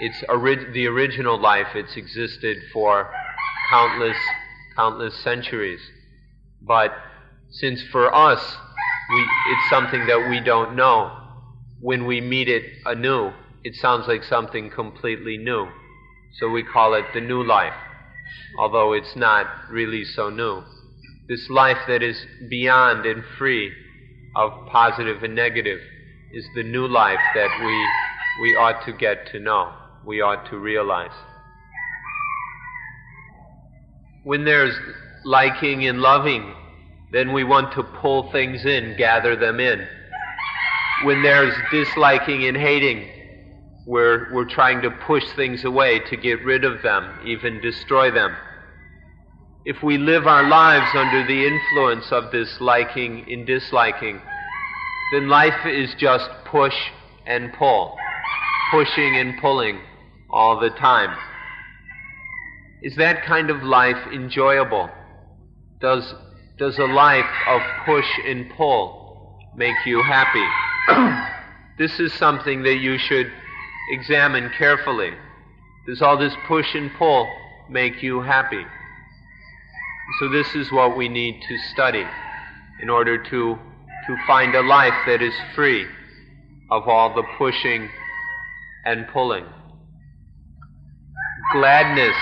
[0.00, 1.68] it's ori- the original life.
[1.74, 3.12] It's existed for
[3.70, 4.16] countless,
[4.76, 5.80] countless centuries.
[6.60, 6.92] But
[7.50, 8.56] since for us,
[9.10, 11.18] we, it's something that we don't know,
[11.80, 13.32] when we meet it anew,
[13.64, 15.68] it sounds like something completely new.
[16.38, 17.74] So we call it the new life,
[18.58, 20.62] although it's not really so new.
[21.28, 23.72] This life that is beyond and free
[24.34, 25.80] of positive and negative
[26.32, 29.72] is the new life that we, we ought to get to know,
[30.06, 31.12] we ought to realize.
[34.24, 34.74] When there's
[35.24, 36.54] liking and loving,
[37.12, 39.86] then we want to pull things in, gather them in.
[41.04, 43.08] When there's disliking and hating,
[43.86, 48.36] we're, we're trying to push things away to get rid of them, even destroy them.
[49.64, 54.20] If we live our lives under the influence of this liking and disliking,
[55.12, 56.74] then life is just push
[57.26, 57.96] and pull,
[58.70, 59.80] pushing and pulling
[60.30, 61.16] all the time.
[62.82, 64.90] Is that kind of life enjoyable?
[65.80, 66.14] Does,
[66.58, 70.44] does a life of push and pull make you happy?
[71.78, 73.30] this is something that you should
[73.92, 75.12] examine carefully.
[75.86, 77.28] Does all this push and pull
[77.70, 78.64] make you happy?
[80.18, 82.04] So, this is what we need to study
[82.80, 83.58] in order to
[84.06, 85.86] to find a life that is free
[86.70, 87.88] of all the pushing
[88.84, 89.44] and pulling.
[91.52, 92.16] Gladness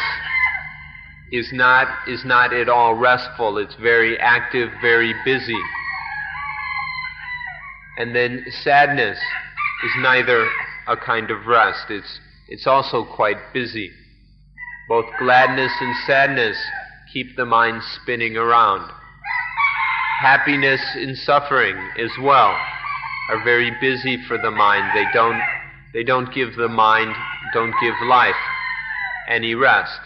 [1.33, 3.59] is not, is not at all restful.
[3.59, 5.61] It's very active, very busy.
[7.99, 10.49] And then sadness is neither
[10.89, 11.91] a kind of rest.
[11.91, 13.91] It's, it's also quite busy.
[14.89, 16.57] Both gladness and sadness
[17.13, 18.91] keep the mind spinning around
[20.21, 22.55] happiness and suffering as well
[23.31, 24.91] are very busy for the mind.
[24.95, 25.41] They don't,
[25.95, 27.15] they don't give the mind,
[27.55, 28.35] don't give life
[29.29, 29.99] any rest.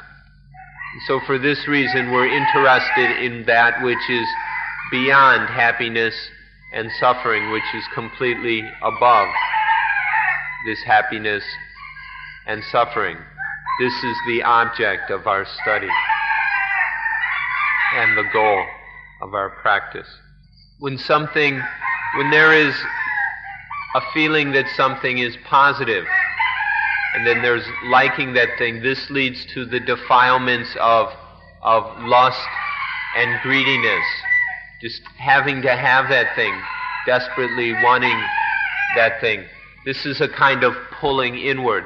[1.07, 4.27] So for this reason, we're interested in that which is
[4.91, 6.15] beyond happiness
[6.73, 9.29] and suffering, which is completely above
[10.67, 11.45] this happiness
[12.47, 13.17] and suffering.
[13.81, 15.91] This is the object of our study
[17.97, 18.65] and the goal
[19.21, 20.07] of our practice.
[20.79, 21.61] When something,
[22.17, 22.75] when there is
[23.97, 26.05] a feeling that something is positive,
[27.15, 31.09] and then there's liking that thing, this leads to the defilements of,
[31.63, 32.47] of lust
[33.17, 34.05] and greediness.
[34.83, 36.53] Just having to have that thing,
[37.07, 38.21] desperately wanting
[38.97, 39.45] that thing.
[39.87, 41.85] This is a kind of pulling inward.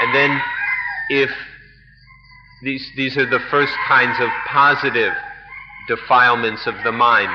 [0.00, 0.40] And then
[1.10, 1.30] if
[2.62, 5.12] these, these are the first kinds of positive
[5.86, 7.30] defilements of the mind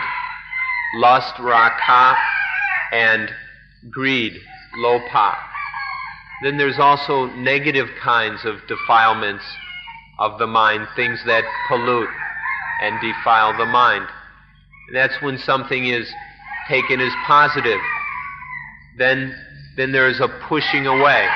[0.95, 2.15] lust, raga,
[2.91, 3.31] and
[3.89, 4.33] greed,
[4.77, 5.52] lobha.
[6.43, 9.45] Then there's also negative kinds of defilements
[10.19, 12.09] of the mind, things that pollute
[12.81, 14.07] and defile the mind.
[14.93, 16.11] That's when something is
[16.67, 17.79] taken as positive.
[18.97, 19.33] Then,
[19.77, 21.29] then there is a pushing away,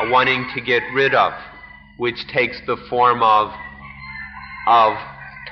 [0.00, 1.32] a wanting to get rid of,
[1.96, 3.52] which takes the form of,
[4.68, 4.96] of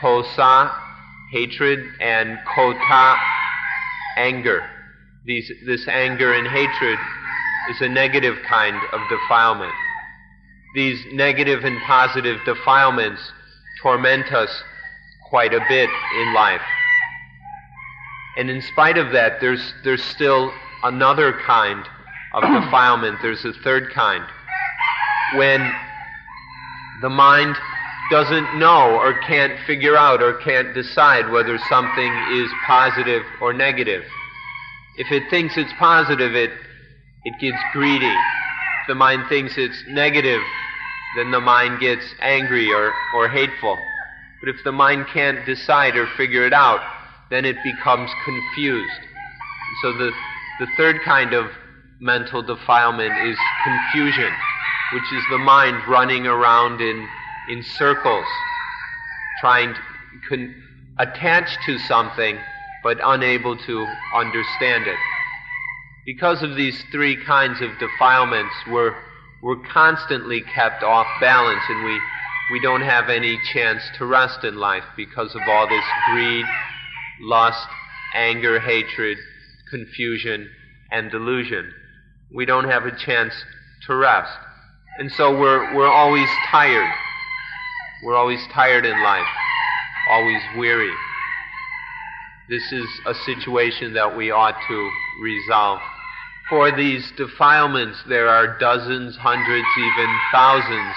[0.01, 0.73] dosa
[1.33, 3.19] hatred and kodha,
[4.17, 4.65] anger.
[5.25, 6.99] These, this anger and hatred
[7.71, 9.73] is a negative kind of defilement.
[10.75, 13.21] These negative and positive defilements
[13.83, 14.63] torment us
[15.29, 16.61] quite a bit in life.
[18.37, 20.53] And in spite of that, there's, there's still
[20.83, 21.85] another kind
[22.33, 23.19] of defilement.
[23.23, 24.25] There's a third kind,
[25.37, 25.73] when
[27.01, 27.57] the mind
[28.11, 34.05] doesn't know or can't figure out or can't decide whether something is positive or negative.
[34.97, 36.51] If it thinks it's positive, it,
[37.25, 38.07] it gets greedy.
[38.07, 40.43] If the mind thinks it's negative,
[41.17, 43.79] then the mind gets angry or, or hateful.
[44.41, 46.81] But if the mind can't decide or figure it out,
[47.31, 49.01] then it becomes confused.
[49.83, 50.13] So the,
[50.61, 51.51] the third kind of
[52.01, 54.31] mental defilement is confusion,
[54.93, 57.09] which is the mind running around in,
[57.49, 58.27] in circles,
[59.41, 59.81] trying to
[60.29, 60.55] con-
[60.99, 62.39] attach to something
[62.83, 64.99] but unable to understand it.
[66.05, 68.95] Because of these three kinds of defilements, we're,
[69.43, 71.99] we're constantly kept off balance and we,
[72.53, 76.45] we don't have any chance to rest in life because of all this greed,
[77.23, 77.67] lust,
[78.15, 79.17] anger, hatred,
[79.71, 80.51] confusion,
[80.91, 81.73] and delusion.
[82.35, 83.33] We don't have a chance
[83.87, 84.33] to rest.
[84.99, 86.93] And so we're, we're always tired.
[88.05, 89.27] We're always tired in life,
[90.11, 90.93] always weary.
[92.51, 94.91] This is a situation that we ought to
[95.23, 95.81] resolve.
[96.49, 100.95] For these defilements, there are dozens, hundreds, even thousands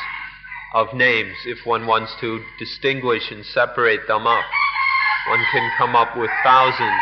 [0.73, 4.45] of names if one wants to distinguish and separate them up.
[5.29, 7.01] One can come up with thousands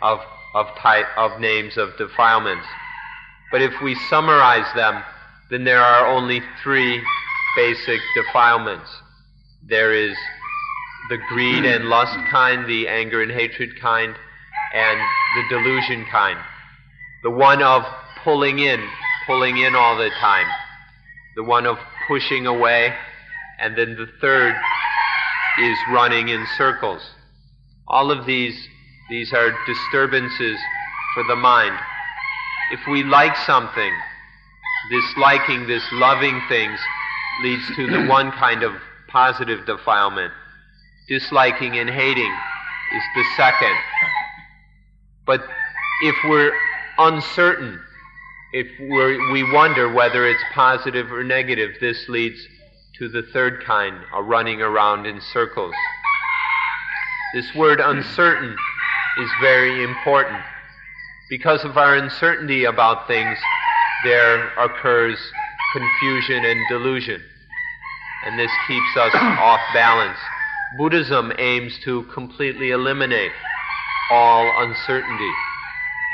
[0.00, 0.20] of,
[0.54, 2.66] of, type, of names of defilements.
[3.52, 5.02] But if we summarize them,
[5.50, 7.00] then there are only three
[7.54, 8.90] basic defilements.
[9.68, 10.16] There is
[11.10, 14.14] the greed and lust kind, the anger and hatred kind,
[14.74, 15.00] and
[15.36, 16.38] the delusion kind.
[17.22, 17.84] The one of
[18.24, 18.84] pulling in,
[19.26, 20.46] pulling in all the time.
[21.36, 22.94] The one of pushing away.
[23.58, 24.54] And then the third
[25.60, 27.02] is running in circles.
[27.86, 28.68] All of these,
[29.10, 30.58] these are disturbances
[31.14, 31.78] for the mind.
[32.72, 33.92] If we like something,
[34.90, 36.80] this liking, this loving things
[37.42, 38.72] leads to the one kind of
[39.08, 40.32] positive defilement.
[41.08, 42.32] Disliking and hating
[42.94, 43.76] is the second.
[45.26, 45.42] But
[46.04, 46.52] if we're
[46.98, 47.80] uncertain,
[48.52, 48.66] if
[49.32, 52.38] we wonder whether it's positive or negative, this leads
[52.98, 55.74] to the third kind, a running around in circles.
[57.34, 58.54] This word uncertain
[59.18, 60.40] is very important.
[61.30, 63.38] Because of our uncertainty about things,
[64.04, 65.18] there occurs
[65.72, 67.22] confusion and delusion.
[68.26, 70.18] And this keeps us off balance.
[70.76, 73.32] Buddhism aims to completely eliminate
[74.10, 75.30] all uncertainty.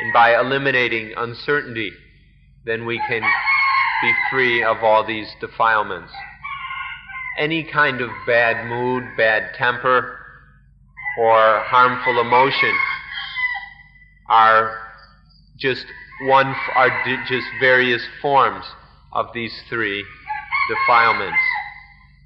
[0.00, 1.92] And by eliminating uncertainty,
[2.64, 3.22] then we can
[4.02, 6.12] be free of all these defilements.
[7.38, 10.18] Any kind of bad mood, bad temper,
[11.18, 12.72] or harmful emotion
[14.28, 14.78] are
[15.56, 15.86] just
[16.22, 16.90] one are
[17.28, 18.64] just various forms
[19.12, 20.04] of these three
[20.68, 21.38] defilements.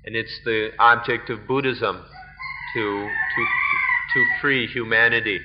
[0.05, 2.05] And it's the object of Buddhism
[2.75, 3.47] to, to,
[4.15, 5.41] to free humanity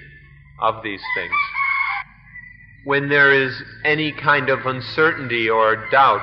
[0.61, 1.34] of these things.
[2.88, 3.51] When there is
[3.83, 6.21] any kind of uncertainty or doubt,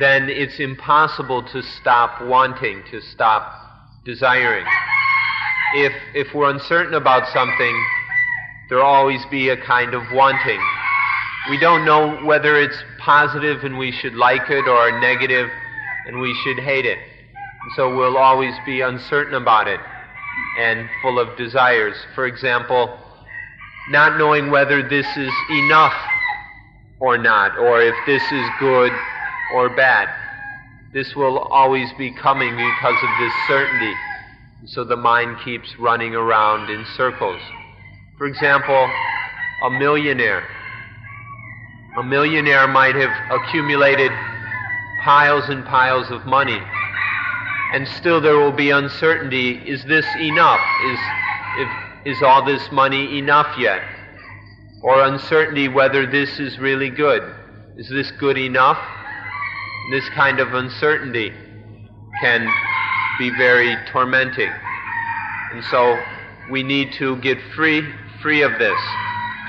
[0.00, 3.52] then it's impossible to stop wanting, to stop
[4.06, 4.64] desiring.
[5.74, 7.84] If, if we're uncertain about something,
[8.70, 10.58] there'll always be a kind of wanting.
[11.50, 15.50] We don't know whether it's positive and we should like it or negative
[16.06, 16.98] and we should hate it.
[17.76, 19.80] So we'll always be uncertain about it
[20.58, 21.94] and full of desires.
[22.14, 22.98] For example,
[23.90, 25.94] not knowing whether this is enough
[27.00, 28.92] or not, or if this is good
[29.54, 30.08] or bad.
[30.92, 33.92] This will always be coming because of this certainty.
[34.66, 37.40] So the mind keeps running around in circles.
[38.18, 38.90] For example,
[39.64, 40.48] a millionaire.
[41.98, 44.10] A millionaire might have accumulated
[45.04, 46.60] piles and piles of money
[47.72, 49.56] and still there will be uncertainty.
[49.66, 50.60] Is this enough?
[50.86, 50.98] Is,
[51.58, 51.68] if,
[52.06, 53.82] is all this money enough yet?
[54.80, 57.22] Or uncertainty whether this is really good.
[57.76, 58.78] Is this good enough?
[59.90, 61.32] This kind of uncertainty
[62.20, 62.48] can
[63.18, 64.52] be very tormenting.
[65.52, 65.98] And so
[66.48, 67.82] we need to get free,
[68.22, 68.78] free of this.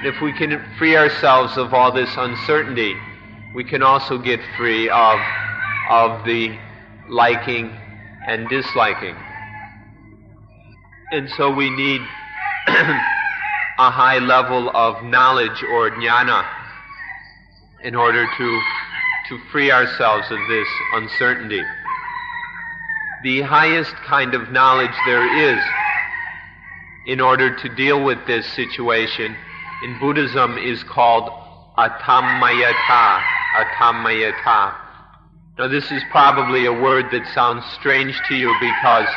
[0.03, 2.95] If we can free ourselves of all this uncertainty,
[3.53, 5.19] we can also get free of,
[5.91, 6.57] of the
[7.07, 7.71] liking
[8.27, 9.15] and disliking.
[11.11, 12.01] And so we need
[13.79, 16.45] a high level of knowledge or jnana
[17.83, 18.61] in order to,
[19.29, 21.61] to free ourselves of this uncertainty.
[23.23, 25.63] The highest kind of knowledge there is
[27.05, 29.35] in order to deal with this situation
[29.83, 31.29] in Buddhism is called
[31.77, 33.21] atammayata.
[33.55, 34.75] Atammayata.
[35.57, 39.07] Now, this is probably a word that sounds strange to you because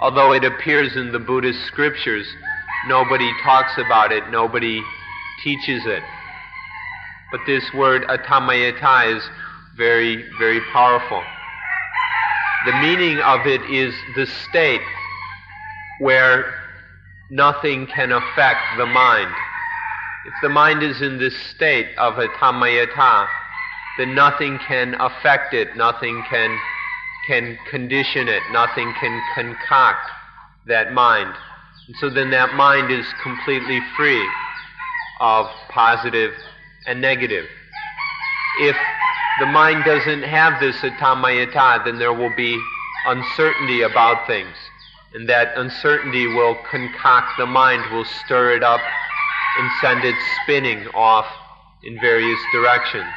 [0.00, 2.26] although it appears in the Buddhist scriptures,
[2.86, 4.82] nobody talks about it, nobody
[5.42, 6.02] teaches it.
[7.30, 9.22] But this word atammayata is
[9.76, 11.22] very, very powerful.
[12.66, 14.82] The meaning of it is the state
[16.00, 16.54] where
[17.30, 19.32] nothing can affect the mind.
[20.26, 23.28] If the mind is in this state of atammayata,
[23.96, 26.58] then nothing can affect it, nothing can,
[27.26, 30.10] can condition it, nothing can concoct
[30.66, 31.34] that mind.
[31.90, 34.24] And so then that mind is completely free
[35.18, 36.32] of positive
[36.86, 37.46] and negative.
[38.60, 38.76] If
[39.40, 42.56] the mind doesn't have this atammayata, then there will be
[43.06, 44.54] uncertainty about things.
[45.14, 48.80] And that uncertainty will concoct the mind, will stir it up
[49.58, 50.14] and send it
[50.44, 51.26] spinning off
[51.82, 53.12] in various directions.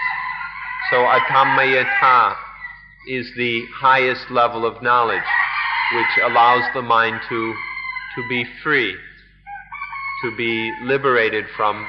[0.90, 2.36] So atammayata
[3.08, 5.22] is the highest level of knowledge,
[5.94, 7.54] which allows the mind to,
[8.16, 8.96] to be free,
[10.24, 11.86] to be liberated from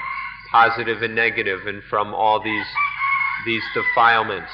[0.50, 2.66] positive and negative and from all these
[3.44, 4.50] these defilements,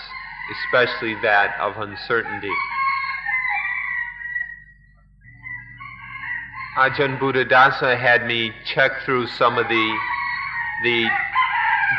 [0.50, 2.52] especially that of uncertainty.
[6.76, 9.98] Ajahn Buddhadasa had me check through some of the,
[10.82, 11.08] the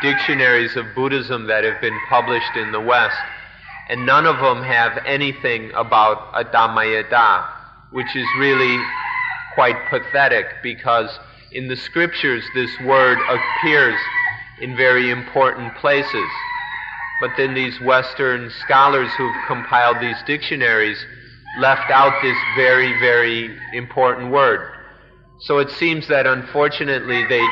[0.01, 3.17] dictionaries of Buddhism that have been published in the West,
[3.89, 7.47] and none of them have anything about Atammayata,
[7.91, 8.81] which is really
[9.55, 11.09] quite pathetic because
[11.51, 13.99] in the scriptures this word appears
[14.61, 16.29] in very important places.
[17.19, 20.97] But then these Western scholars who've compiled these dictionaries
[21.59, 24.71] left out this very, very important word.
[25.39, 27.45] So it seems that unfortunately they,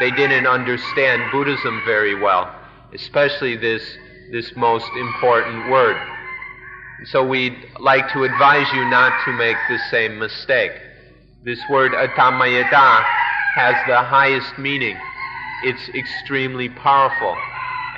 [0.00, 2.54] they didn't understand Buddhism very well,
[2.92, 3.82] especially this,
[4.32, 5.96] this most important word.
[7.04, 10.72] So we'd like to advise you not to make the same mistake.
[11.44, 13.04] This word atammayata
[13.54, 14.96] has the highest meaning.
[15.62, 17.36] It's extremely powerful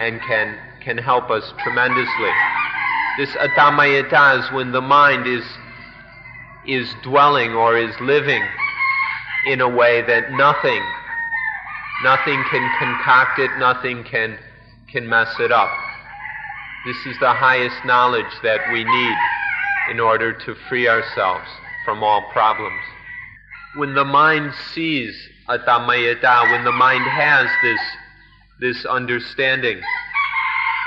[0.01, 2.30] and can can help us tremendously.
[3.18, 5.44] This atammayata is when the mind is,
[6.66, 8.42] is dwelling or is living
[9.47, 10.82] in a way that nothing,
[12.05, 14.38] nothing can concoct it, nothing can,
[14.88, 15.70] can mess it up.
[16.86, 19.16] This is the highest knowledge that we need
[19.90, 21.49] in order to free ourselves
[21.84, 22.95] from all problems.
[23.77, 25.14] When the mind sees
[25.49, 27.81] atammayata, when the mind has this,
[28.61, 29.81] this understanding,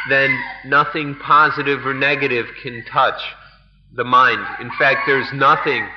[0.10, 3.22] then nothing positive or negative can touch
[3.96, 4.46] the mind.
[4.60, 5.88] In fact, there's nothing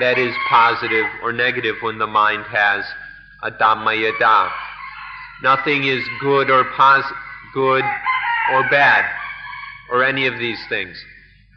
[0.00, 2.84] that is positive or negative when the mind has
[3.42, 4.50] atammayata.
[5.42, 7.12] Nothing is good or pos-
[7.54, 7.84] good
[8.52, 9.04] or bad
[9.90, 11.02] or any of these things.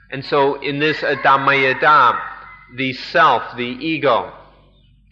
[0.10, 2.20] And so in this atammayata,
[2.76, 4.34] the self, the ego,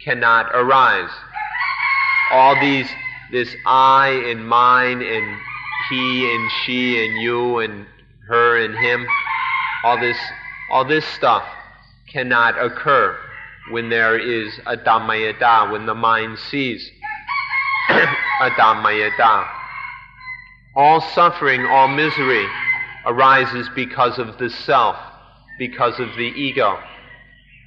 [0.04, 1.10] cannot arise.
[2.32, 2.90] All these,
[3.32, 5.38] this I and mine and
[5.90, 7.86] he and she and you and
[8.28, 9.06] her and him,
[9.84, 10.18] all this,
[10.72, 11.44] all this stuff
[12.12, 13.18] cannot occur
[13.72, 16.90] when there is a atammayata, when the mind sees
[17.90, 19.48] atammayata.
[20.76, 22.48] All suffering, all misery
[23.06, 24.96] arises because of the self,
[25.60, 26.80] because of the ego.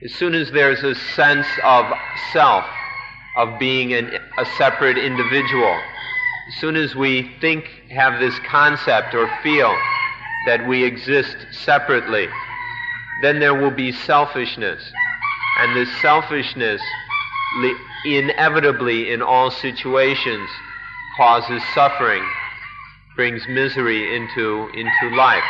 [0.04, 1.86] As soon as there's a sense of
[2.32, 2.66] self,
[3.38, 5.80] of being an, a separate individual,
[6.48, 9.74] as soon as we think, have this concept or feel
[10.46, 12.28] that we exist separately,
[13.22, 14.82] then there will be selfishness.
[15.60, 16.82] And this selfishness
[18.04, 20.50] inevitably in all situations
[21.16, 22.22] causes suffering,
[23.16, 25.44] brings misery into, into life.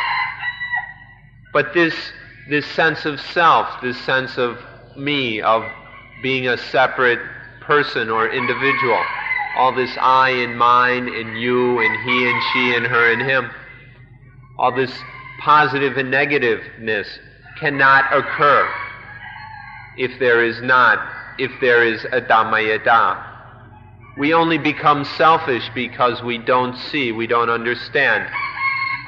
[1.51, 1.93] But this,
[2.49, 4.57] this sense of self, this sense of
[4.95, 5.63] me, of
[6.21, 7.19] being a separate
[7.61, 9.03] person or individual,
[9.57, 13.49] all this I and mine and you and he and she and her and him,
[14.57, 14.91] all this
[15.39, 17.07] positive and negativeness
[17.59, 18.69] cannot occur
[19.97, 20.99] if there is not,
[21.39, 23.23] if there is a atammayata.
[24.17, 28.29] We only become selfish because we don't see, we don't understand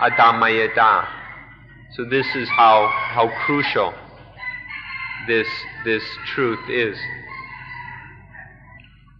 [0.02, 1.17] a atammayata.
[1.96, 3.94] So this is how, how crucial
[5.28, 5.48] this,
[5.84, 6.98] this truth is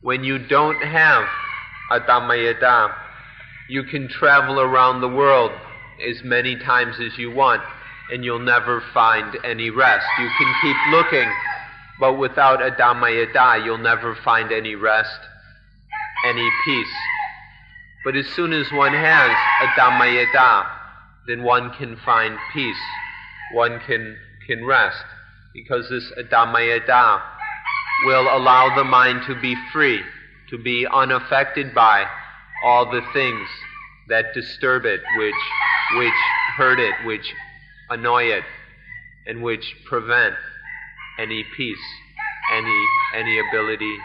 [0.08, 1.28] when you don't have
[1.92, 2.96] a atammayata,
[3.68, 5.52] you can travel around the world
[6.08, 7.62] as many times as you want
[8.10, 10.06] and you'll never find any rest.
[10.18, 11.30] You can keep looking,
[12.00, 15.20] but without a atammayata, you'll never find any rest,
[16.26, 16.96] any peace.
[18.06, 20.77] But as soon as one has a atammayata,
[21.28, 22.82] then one can find peace.
[23.54, 24.18] One can,
[24.48, 25.04] can rest.
[25.54, 27.22] Because this Atammayata
[28.06, 30.02] will allow the mind to be free,
[30.50, 32.06] to be unaffected by
[32.64, 33.48] all the things
[34.08, 35.36] that disturb it, which,
[35.98, 36.14] which
[36.58, 37.34] hurt it, which
[37.90, 38.44] annoy it,
[39.26, 40.36] and which prevent
[41.20, 41.78] any peace,
[42.54, 43.98] any, any ability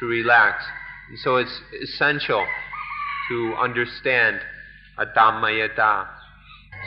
[0.00, 0.64] to relax.
[1.08, 2.44] And so it's essential
[3.28, 4.40] to understand
[4.98, 6.08] Atammayata.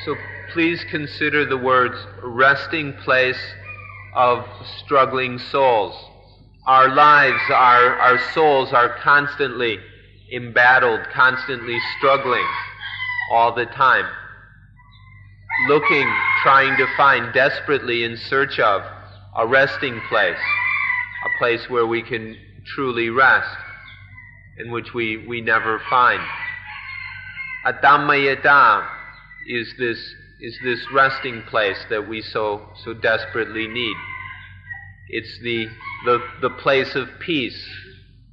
[0.06, 0.16] So
[0.54, 3.40] please consider the words resting place
[4.16, 4.46] of
[4.78, 5.94] struggling souls.
[6.66, 9.80] Our lives, our, our souls are constantly
[10.32, 12.46] embattled, constantly struggling
[13.34, 14.06] all the time.
[15.68, 16.10] Looking,
[16.44, 18.82] trying to find desperately in search of
[19.36, 20.38] a resting place,
[21.26, 23.58] a place where we can truly rest,
[24.60, 26.22] in which we, we never find.
[27.66, 28.99] Atammayata
[29.50, 29.98] is this,
[30.40, 33.96] is this resting place that we so, so desperately need.
[35.10, 35.68] It's the,
[36.06, 37.60] the, the place of peace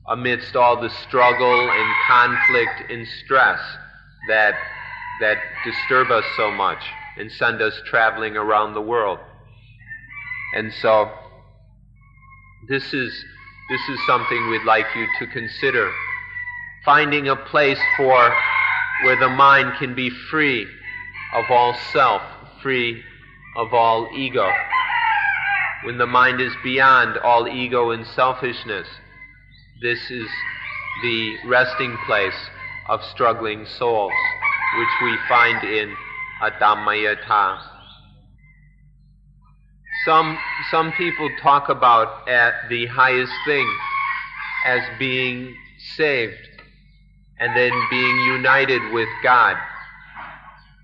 [0.06, 3.58] amidst all the struggle and conflict and stress
[4.28, 4.54] that,
[5.22, 6.84] that disturb us so much
[7.18, 9.18] and send us traveling around the world.
[10.54, 11.10] And so,
[12.68, 13.24] this is,
[13.70, 15.90] this is something we'd like you to consider.
[16.84, 18.36] Finding a place for
[19.02, 20.66] where the mind can be free
[21.34, 22.22] of all self,
[22.62, 23.02] free
[23.56, 24.50] of all ego.
[25.84, 28.86] When the mind is beyond all ego and selfishness,
[29.82, 30.28] this is
[31.02, 32.50] the resting place
[32.88, 34.12] of struggling souls,
[34.78, 35.94] which we find in
[36.42, 37.60] Atammayata.
[40.04, 40.38] Some,
[40.70, 43.68] some people talk about at the highest thing
[44.66, 45.54] as being
[45.96, 46.48] saved
[47.38, 49.56] and then being united with God.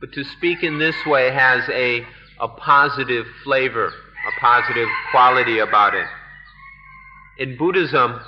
[0.03, 2.05] But to speak in this way has a,
[2.41, 6.07] a positive flavor, a positive quality about it.
[7.39, 8.21] In Buddhism,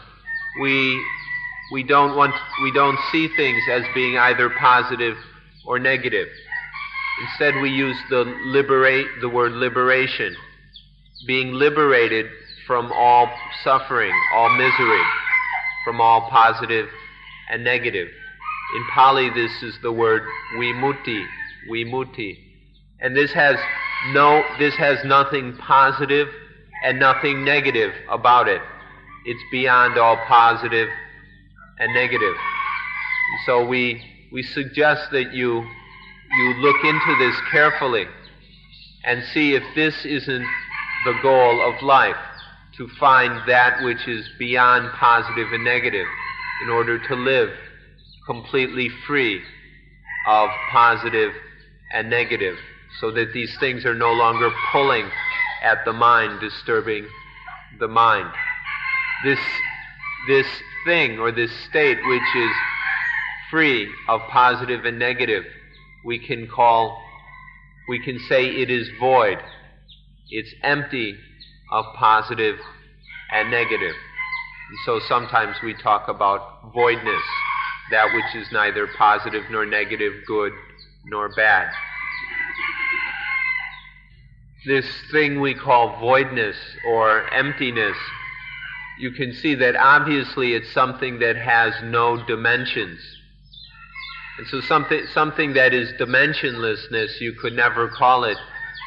[0.60, 1.04] we,
[1.72, 5.16] we, don't want, we don't see things as being either positive
[5.66, 6.28] or negative.
[7.22, 10.32] Instead, we use the, liberate, the word liberation,
[11.26, 12.26] being liberated
[12.68, 13.28] from all
[13.64, 15.02] suffering, all misery,
[15.84, 16.86] from all positive
[17.50, 18.06] and negative.
[18.06, 20.22] In Pali, this is the word
[20.56, 21.26] vimutti,
[21.70, 22.38] vimutti.
[23.00, 23.56] And this has
[24.12, 26.28] no, this has nothing positive
[26.84, 28.60] and nothing negative about it.
[29.24, 30.88] It's beyond all positive
[31.78, 32.34] and negative.
[32.34, 34.02] And so we,
[34.32, 35.64] we suggest that you,
[36.36, 38.04] you look into this carefully
[39.04, 40.46] and see if this isn't
[41.04, 42.16] the goal of life,
[42.76, 46.06] to find that which is beyond positive and negative
[46.64, 47.50] in order to live
[48.26, 49.40] completely free
[50.26, 51.32] of positive
[51.94, 52.56] and negative,
[53.00, 55.08] so that these things are no longer pulling
[55.62, 57.06] at the mind, disturbing
[57.78, 58.28] the mind.
[59.24, 59.38] This,
[60.28, 60.46] this
[60.84, 62.50] thing or this state which is
[63.50, 65.44] free of positive and negative,
[66.04, 67.00] we can call,
[67.88, 69.38] we can say it is void.
[70.30, 71.16] It's empty
[71.70, 72.56] of positive
[73.32, 73.94] and negative.
[74.68, 77.22] And so sometimes we talk about voidness
[77.90, 80.52] that which is neither positive nor negative, good
[81.06, 81.70] nor bad.
[84.66, 86.56] This thing we call voidness
[86.88, 87.96] or emptiness,
[88.98, 93.00] you can see that obviously it's something that has no dimensions.
[94.38, 98.38] And so something, something that is dimensionlessness, you could never call it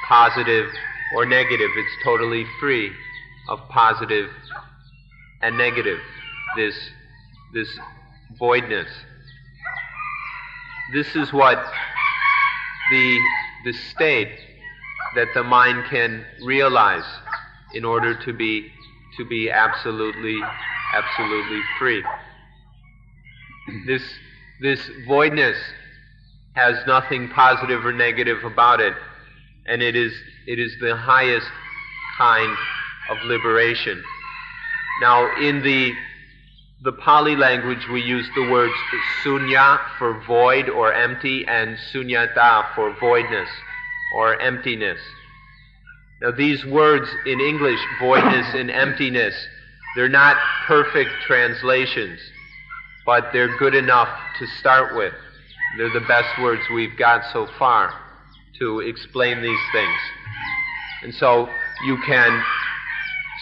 [0.07, 0.67] positive
[1.15, 1.69] or negative.
[1.75, 2.91] It's totally free
[3.47, 4.29] of positive
[5.41, 5.99] and negative.
[6.55, 6.75] This,
[7.53, 7.69] this
[8.39, 8.89] voidness.
[10.91, 11.63] This is what
[12.91, 13.19] the,
[13.65, 14.29] the state
[15.15, 17.05] that the mind can realize
[17.73, 18.71] in order to be,
[19.17, 20.37] to be absolutely,
[20.93, 22.03] absolutely free.
[23.85, 24.03] This,
[24.61, 25.57] this voidness
[26.53, 28.93] has nothing positive or negative about it,
[29.67, 30.13] and it is,
[30.47, 31.47] it is the highest
[32.17, 32.55] kind
[33.09, 34.01] of liberation.
[35.01, 35.93] Now, in the
[36.83, 38.73] the Pali language, we use the words
[39.23, 43.49] sunya for void or empty and sunyata for voidness
[44.15, 44.99] or emptiness.
[46.21, 49.33] Now, these words in English, voidness and emptiness,
[49.95, 52.19] they're not perfect translations,
[53.05, 54.09] but they're good enough
[54.39, 55.13] to start with.
[55.77, 57.91] They're the best words we've got so far
[58.59, 59.99] to explain these things.
[61.03, 61.49] And so
[61.85, 62.43] you can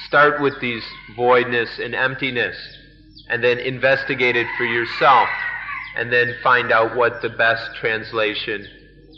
[0.07, 0.83] start with these
[1.15, 2.55] voidness and emptiness
[3.29, 5.29] and then investigate it for yourself
[5.97, 8.67] and then find out what the best translation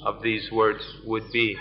[0.06, 1.58] of these words would be.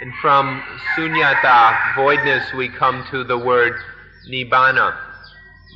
[0.00, 0.62] And from
[0.94, 3.74] sunyata, voidness, we come to the word
[4.30, 4.96] nibbana.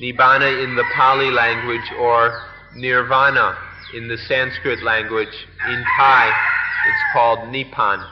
[0.03, 2.43] Nibbana in the Pali language or
[2.77, 3.57] nirvana
[3.95, 5.47] in the Sanskrit language.
[5.69, 8.07] In Thai, it's called Nipan.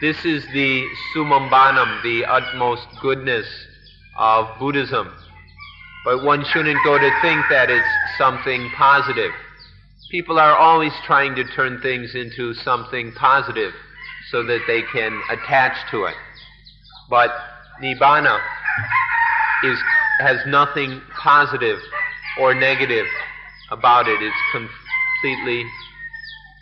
[0.00, 3.46] This is the summum bonum, the utmost goodness
[4.16, 5.12] of Buddhism.
[6.04, 7.86] But one shouldn't go to think that it's
[8.18, 9.30] something positive.
[10.10, 13.72] People are always trying to turn things into something positive
[14.30, 16.14] so that they can attach to it.
[17.08, 17.30] But
[17.82, 18.38] Nibbana
[19.64, 19.78] is,
[20.20, 21.78] has nothing positive
[22.38, 23.06] or negative
[23.70, 24.20] about it.
[24.20, 25.64] It's completely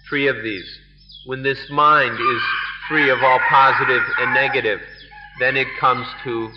[0.09, 0.79] free of these.
[1.27, 2.43] When this mind is
[2.89, 4.81] free of all positive and negative,
[5.41, 6.51] then it comes to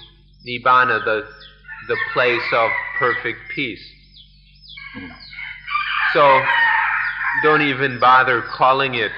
[0.48, 1.28] Nibbana, the,
[1.88, 2.70] the place of
[3.00, 3.84] perfect peace.
[6.14, 6.42] So,
[7.44, 9.12] don't even bother calling it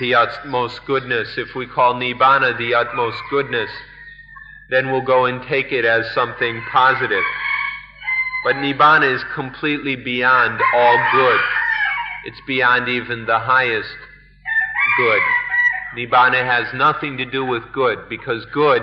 [0.00, 1.28] the utmost goodness.
[1.36, 3.70] If we call Nibbana the utmost goodness,
[4.70, 7.24] then we'll go and take it as something positive.
[8.44, 11.40] But Nibbana is completely beyond all good.
[12.24, 13.94] It's beyond even the highest
[14.98, 15.22] good.
[15.96, 18.82] Nibbana has nothing to do with good because good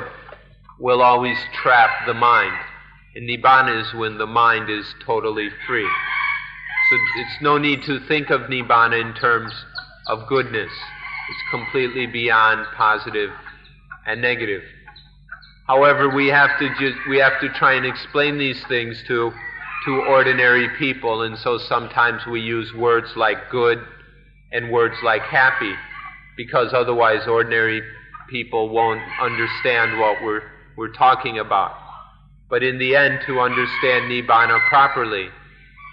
[0.80, 2.56] will always trap the mind.
[3.16, 5.90] And Nibbana is when the mind is totally free.
[6.90, 9.52] So it's no need to think of Nibbana in terms
[10.08, 10.72] of goodness.
[10.72, 13.30] It's completely beyond positive
[14.08, 14.64] and negative.
[15.68, 19.32] However, we have to we have to try and explain these things to
[19.86, 23.80] to ordinary people, and so sometimes we use words like good
[24.52, 25.74] and words like happy,
[26.36, 27.82] because otherwise ordinary
[28.30, 30.42] people won't understand what we're
[30.76, 31.74] we're talking about.
[32.49, 35.30] But in the end, to understand Nibbana properly,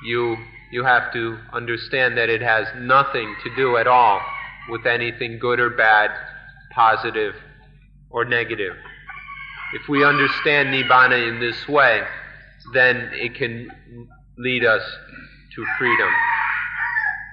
[0.04, 0.36] you
[0.72, 4.20] you have to understand that it has nothing to do at all
[4.68, 6.10] with anything good or bad,
[6.72, 7.34] positive
[8.10, 8.74] or negative.
[9.74, 12.02] If we understand Nibbana in this way,
[12.72, 13.70] then it can
[14.38, 14.82] lead us
[15.54, 16.10] to freedom,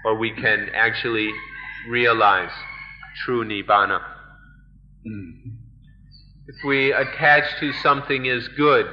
[0.05, 1.31] or we can actually
[1.89, 2.51] realize
[3.25, 4.01] true Nibbana.
[5.07, 5.62] Mm.
[6.45, 8.85] If we attach to something as good,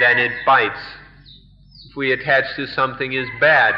[0.00, 0.80] then it bites.
[1.88, 3.74] If we attach to something as bad,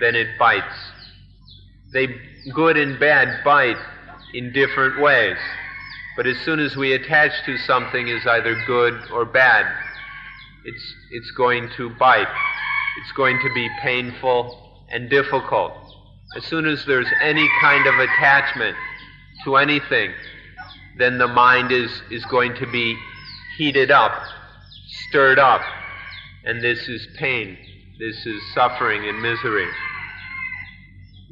[0.00, 0.74] then it bites.
[1.92, 2.08] They
[2.52, 3.76] good and bad bite
[4.34, 5.36] in different ways.
[6.16, 9.66] But as soon as we attach to something as either good or bad,
[10.64, 12.28] it's, it's going to bite.
[13.00, 15.72] It's going to be painful and difficult.
[16.36, 18.76] As soon as there's any kind of attachment
[19.44, 20.12] to anything,
[21.00, 22.96] then the mind is, is going to be
[23.56, 24.12] heated up,
[25.08, 25.62] stirred up,
[26.44, 27.56] and this is pain.
[27.98, 29.68] This is suffering and misery.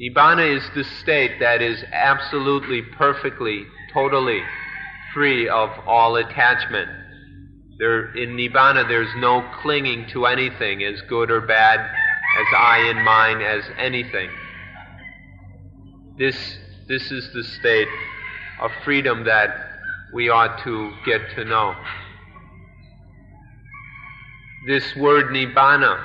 [0.00, 4.42] Nibbana is the state that is absolutely, perfectly, totally
[5.12, 6.88] free of all attachment.
[7.78, 13.04] There, in Nibbana, there's no clinging to anything as good or bad, as I and
[13.04, 14.30] mine, as anything.
[16.16, 17.88] This, this is the state
[18.60, 19.50] of freedom that
[20.12, 21.74] we ought to get to know.
[24.66, 26.02] This word Nibbana,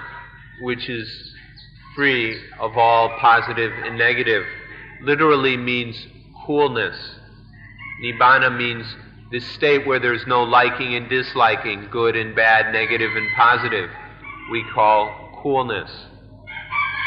[0.61, 1.35] which is
[1.95, 4.45] free of all positive and negative,
[5.01, 5.95] literally means
[6.45, 6.95] coolness.
[8.03, 8.85] Nibbana means
[9.31, 13.89] this state where there's no liking and disliking, good and bad, negative and positive,
[14.51, 15.89] we call coolness.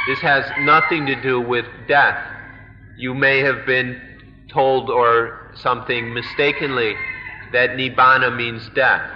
[0.09, 2.19] This has nothing to do with death.
[2.97, 4.01] You may have been
[4.49, 6.95] told or something mistakenly
[7.53, 9.09] that Nibbana means death.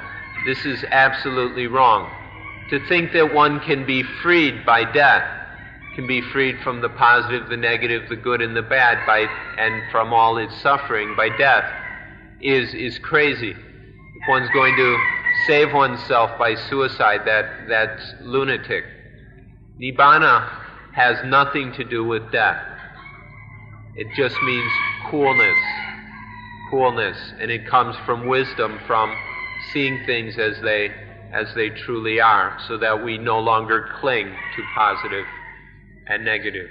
[0.47, 2.11] This is absolutely wrong.
[2.71, 5.41] To think that one can be freed by death
[5.95, 9.27] can be freed from the positive, the negative, the good, and the bad by,
[9.59, 11.71] and from all its suffering by death
[12.41, 13.51] is, is crazy.
[13.51, 14.97] If one's going to
[15.47, 18.85] save oneself by suicide, that, that's lunatic.
[19.81, 20.49] Nibbana
[20.93, 22.63] has nothing to do with death.
[23.97, 24.73] It just means
[25.11, 25.59] coolness.
[26.71, 27.19] Coolness.
[27.41, 29.15] And it comes from wisdom, from
[29.73, 30.91] seeing things as they,
[31.33, 35.27] as they truly are, so that we no longer cling to positive
[36.07, 36.69] and negative.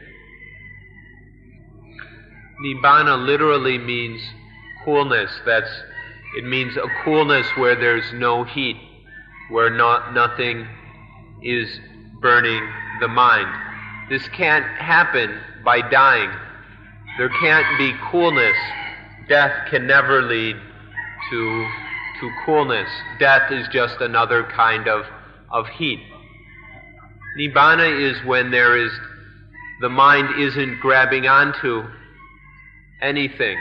[2.64, 4.22] Nibbana literally means
[4.84, 5.32] coolness.
[5.46, 5.70] That's
[6.38, 8.78] it means a coolness where there's no heat,
[9.50, 10.68] where not nothing
[11.42, 11.80] is
[12.22, 12.70] burning
[13.00, 13.48] the mind.
[14.10, 16.30] This can't happen by dying.
[17.20, 18.56] There can't be coolness.
[19.28, 20.56] Death can never lead
[21.30, 21.70] to
[22.22, 22.90] to coolness.
[23.20, 25.06] Death is just another kind of
[25.52, 26.00] of heat.
[27.38, 28.92] Nibbana is when there is
[29.82, 31.84] the mind isn't grabbing onto
[33.02, 33.58] anything.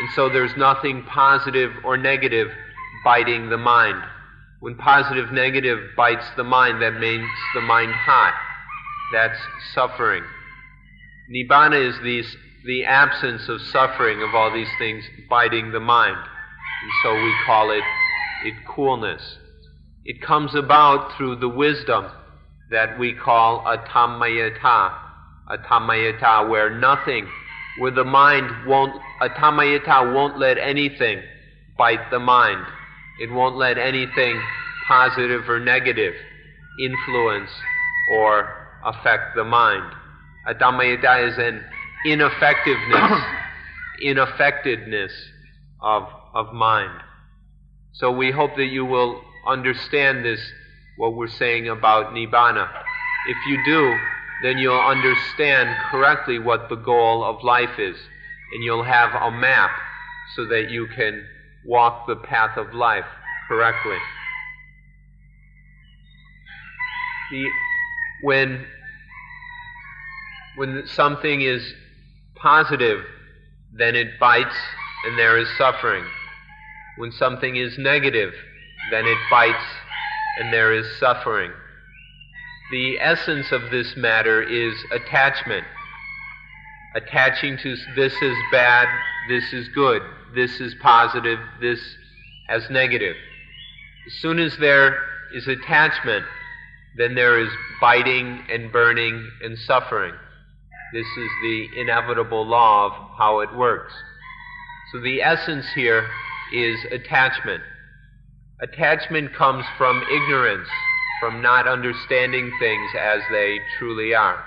[0.00, 2.48] And so there's nothing positive or negative
[3.04, 4.02] biting the mind.
[4.60, 8.34] When positive negative bites the mind, that makes the mind hot.
[9.12, 9.38] That's
[9.72, 10.24] suffering.
[11.32, 16.16] Nibbana is these, the absence of suffering of all these things biting the mind.
[16.16, 17.82] And so we call it,
[18.44, 19.38] it coolness.
[20.04, 22.06] It comes about through the wisdom
[22.70, 24.96] that we call atammayata.
[25.50, 27.26] Atammayata, where nothing,
[27.78, 31.22] where the mind won't, atammayata won't let anything
[31.76, 32.64] bite the mind.
[33.20, 34.40] It won't let anything
[34.86, 36.14] positive or negative
[36.80, 37.50] influence
[38.12, 39.92] or affect the mind.
[40.48, 41.64] Atammayata is an
[42.06, 43.22] ineffectiveness,
[44.02, 45.12] ineffectiveness
[45.80, 47.00] of, of mind.
[47.92, 50.40] So we hope that you will understand this,
[50.96, 52.68] what we're saying about Nibbana.
[53.28, 53.94] If you do,
[54.42, 57.96] then you'll understand correctly what the goal of life is,
[58.52, 59.70] and you'll have a map
[60.36, 61.24] so that you can
[61.66, 63.04] walk the path of life
[63.48, 63.96] correctly.
[67.30, 67.46] The,
[68.22, 68.66] when,
[70.56, 71.74] when something is
[72.40, 73.04] positive,
[73.72, 74.56] then it bites
[75.06, 76.04] and there is suffering.
[76.96, 78.32] When something is negative,
[78.90, 79.64] then it bites
[80.38, 81.52] and there is suffering.
[82.70, 85.64] The essence of this matter is attachment.
[86.94, 88.88] Attaching to this is bad,
[89.28, 90.02] this is good,
[90.34, 91.80] this is positive, this
[92.48, 93.16] as negative.
[94.06, 94.98] As soon as there
[95.34, 96.24] is attachment,
[96.96, 100.14] then there is biting and burning and suffering.
[100.92, 103.92] This is the inevitable law of how it works.
[104.92, 106.08] So the essence here
[106.52, 107.62] is attachment.
[108.60, 110.68] Attachment comes from ignorance,
[111.20, 114.42] from not understanding things as they truly are.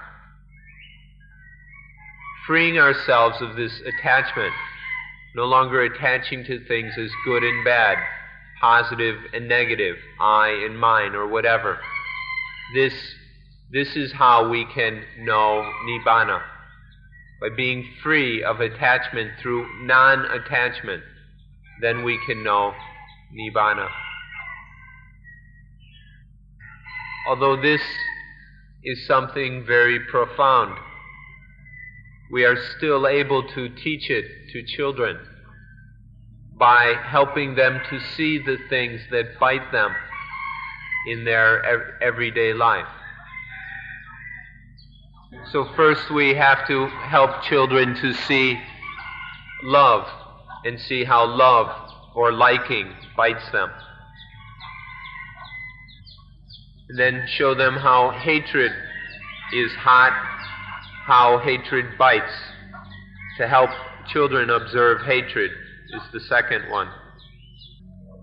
[2.48, 4.54] Freeing ourselves of this attachment,
[5.36, 7.98] no longer attaching to things as good and bad,
[8.60, 11.80] positive and negative, I and mine, or whatever.
[12.74, 12.94] This,
[13.72, 16.42] this is how we can know Nibbana.
[17.40, 21.04] By being free of attachment through non attachment,
[21.82, 22.74] then we can know
[23.34, 23.88] Nibbana.
[27.30, 27.82] Although this
[28.84, 30.78] is something very profound,
[32.32, 35.18] we are still able to teach it to children
[36.60, 39.96] by helping them to see the things that bite them
[41.08, 42.88] in their everyday life.
[45.52, 48.60] So, first we have to help children to see
[49.64, 50.06] love
[50.66, 51.70] and see how love
[52.16, 53.70] or liking bites them.
[56.90, 58.74] And then show them how hatred
[59.54, 60.12] is hot,
[61.06, 62.34] how hatred bites.
[63.38, 63.70] To help
[64.08, 65.52] children observe hatred
[65.94, 66.90] is the second one.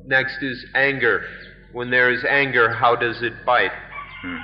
[0.07, 1.25] Next is anger.
[1.73, 3.73] When there is anger, how does it bite?
[4.23, 4.37] Hmm.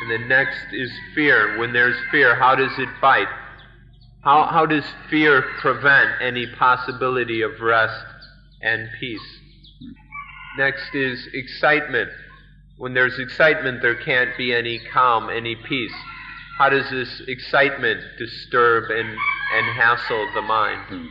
[0.00, 1.58] And the next is fear.
[1.58, 3.28] When there's fear, how does it bite?
[4.22, 8.04] How, how does fear prevent any possibility of rest
[8.62, 9.38] and peace?
[10.56, 12.10] Next is excitement.
[12.76, 15.94] When there's excitement, there can't be any calm, any peace.
[16.58, 21.08] How does this excitement disturb and, and hassle the mind?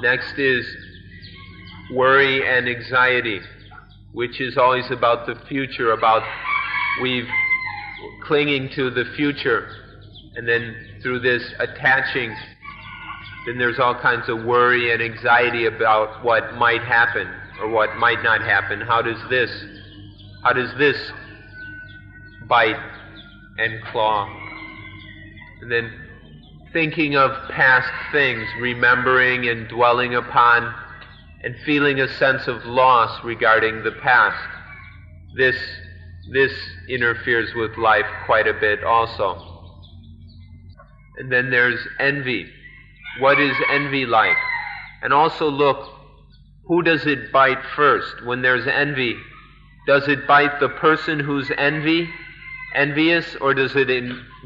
[0.00, 0.66] Next is
[1.92, 3.40] worry and anxiety,
[4.12, 6.22] which is always about the future, about
[7.00, 7.28] we've
[8.24, 9.68] clinging to the future
[10.34, 12.34] and then through this attaching,
[13.46, 17.28] then there's all kinds of worry and anxiety about what might happen
[17.60, 18.80] or what might not happen.
[18.80, 19.50] How does this,
[20.42, 20.96] how does this
[22.48, 22.80] bite
[23.58, 24.28] and claw?
[25.60, 25.92] And then
[26.72, 30.74] thinking of past things, remembering and dwelling upon,
[31.44, 34.48] and feeling a sense of loss regarding the past.
[35.36, 35.56] This,
[36.32, 36.52] this
[36.88, 39.48] interferes with life quite a bit also.
[41.18, 42.50] And then there's envy.
[43.20, 44.36] What is envy like?
[45.02, 45.90] And also look,
[46.64, 48.24] who does it bite first?
[48.24, 49.16] When there's envy,
[49.86, 52.08] does it bite the person who's envy,
[52.74, 53.88] envious, or does it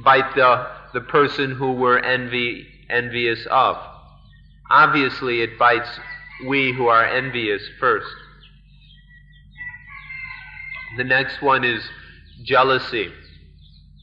[0.03, 3.77] bite the, the person who we're envy, envious of?
[4.71, 5.89] Obviously, it bites
[6.47, 8.09] we who are envious first.
[10.97, 11.83] The next one is
[12.43, 13.13] jealousy.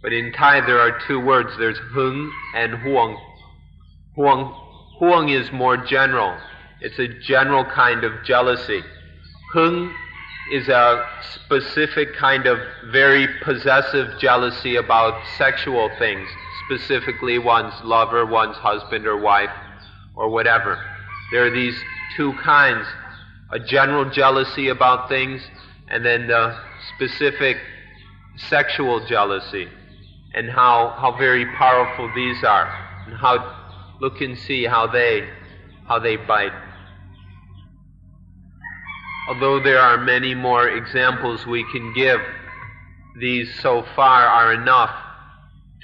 [0.02, 1.58] But in Thai there are two words.
[1.58, 3.20] There's hung and huang.
[4.16, 4.54] Huang,
[5.00, 6.38] huang is more general.
[6.82, 8.84] It's a general kind of jealousy.
[9.54, 9.94] Hung
[10.52, 11.08] is a
[11.46, 12.60] specific kind of
[12.91, 16.28] very possessive jealousy about sexual things,
[16.66, 19.50] specifically one's lover, one's husband or wife,
[20.16, 20.84] or whatever.
[21.32, 21.80] There are these
[22.18, 22.86] two kinds
[23.52, 25.41] a general jealousy about things,
[25.88, 26.58] and then the
[26.96, 27.58] specific
[28.36, 29.68] sexual jealousy,
[30.34, 32.68] and how, how very powerful these are,
[33.08, 33.60] and how
[34.02, 35.30] look and see how they
[35.88, 36.52] how they bite.
[39.30, 42.20] Although there are many more examples we can give,
[43.20, 44.92] these so far are enough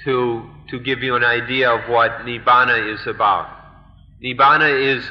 [0.04, 3.48] to, to give you an idea of what Nibbana is about.
[4.22, 5.10] Nibbana is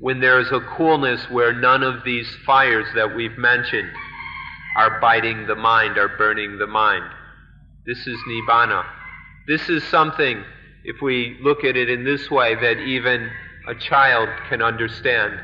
[0.00, 3.90] when there is a coolness where none of these fires that we've mentioned
[4.76, 7.04] are biting the mind, are burning the mind.
[7.86, 8.84] This is Nibbana.
[9.46, 10.42] This is something,
[10.84, 13.30] if we look at it in this way, that even
[13.68, 15.38] a child can understand.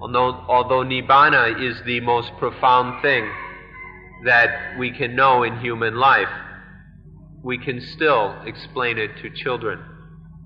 [0.00, 3.28] Although, although Nibbana is the most profound thing
[4.24, 6.28] that we can know in human life,
[7.42, 9.80] we can still explain it to children.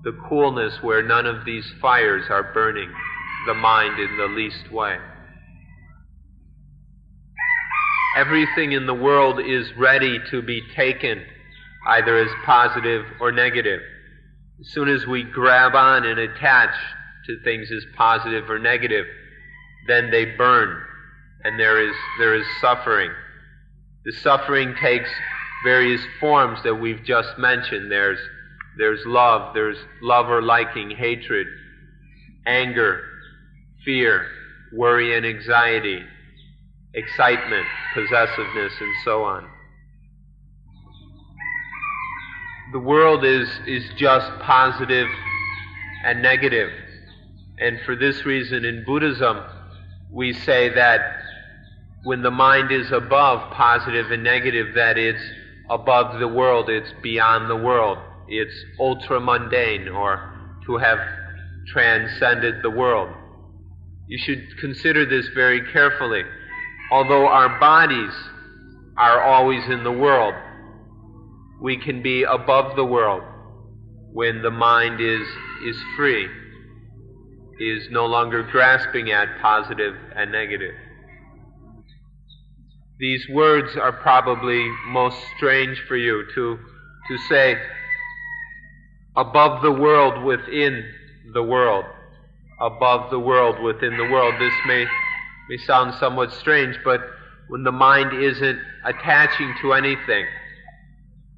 [0.03, 2.91] The coolness where none of these fires are burning
[3.47, 4.97] the mind in the least way.
[8.15, 11.23] Everything in the world is ready to be taken,
[11.87, 13.81] either as positive or negative.
[14.59, 16.75] As soon as we grab on and attach
[17.25, 19.05] to things as positive or negative,
[19.87, 20.81] then they burn
[21.43, 23.11] and there is, there is suffering.
[24.05, 25.09] The suffering takes
[25.63, 27.91] various forms that we've just mentioned.
[27.91, 28.19] There's,
[28.77, 31.47] there's love, there's love or liking, hatred,
[32.45, 33.03] anger,
[33.83, 34.27] fear,
[34.73, 36.01] worry and anxiety,
[36.93, 39.49] excitement, possessiveness, and so on.
[42.71, 45.07] The world is, is just positive
[46.05, 46.71] and negative.
[47.59, 49.41] And for this reason, in Buddhism,
[50.11, 51.01] we say that
[52.03, 55.23] when the mind is above positive and negative, that it's
[55.69, 60.31] above the world, it's beyond the world, it's ultra mundane, or
[60.65, 60.99] to have
[61.67, 63.09] transcended the world.
[64.07, 66.23] You should consider this very carefully.
[66.93, 68.13] Although our bodies
[68.97, 70.35] are always in the world,
[71.59, 73.23] we can be above the world
[74.11, 75.27] when the mind is,
[75.65, 76.27] is free
[77.59, 80.75] is no longer grasping at positive and negative.
[82.99, 86.59] These words are probably most strange for you to,
[87.07, 87.59] to say
[89.15, 90.85] above the world within
[91.33, 91.85] the world.
[92.61, 94.35] Above the world within the world.
[94.39, 94.85] This may,
[95.49, 97.01] may sound somewhat strange, but
[97.47, 100.25] when the mind isn't attaching to anything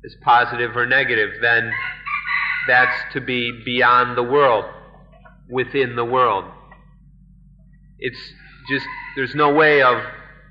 [0.06, 1.72] as positive or negative, then
[2.68, 4.66] that's to be beyond the world
[5.50, 6.46] within the world.
[8.00, 8.20] It's
[8.70, 8.86] just,
[9.16, 10.02] there's no way of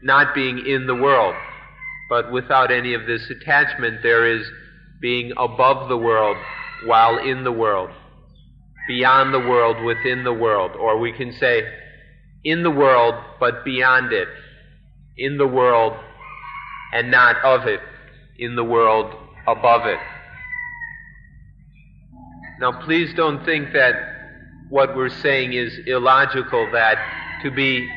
[0.02, 1.34] not being in the world.
[2.08, 4.46] But without any of this attachment, there is
[5.00, 6.36] being above the world
[6.84, 7.90] while in the world,
[8.86, 10.72] beyond the world within the world.
[10.72, 11.62] Or we can say,
[12.44, 14.28] in the world but beyond it,
[15.16, 15.94] in the world
[16.92, 17.80] and not of it,
[18.38, 19.14] in the world
[19.46, 19.98] above it.
[22.60, 23.94] Now, please don't think that
[24.68, 26.96] what we're saying is illogical that
[27.42, 27.88] to be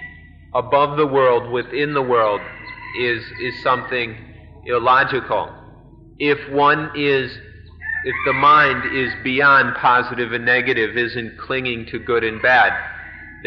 [0.53, 2.41] above the world, within the world,
[2.99, 4.17] is, is something
[4.65, 5.53] illogical.
[6.17, 7.31] If one is,
[8.03, 12.73] if the mind is beyond positive and negative, isn't clinging to good and bad,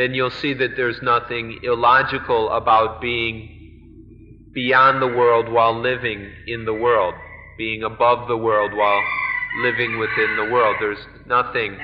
[0.01, 6.65] then you'll see that there's nothing illogical about being beyond the world while living in
[6.65, 7.13] the world,
[7.59, 9.03] being above the world while
[9.63, 10.77] living within the world.
[10.81, 11.79] There's nothing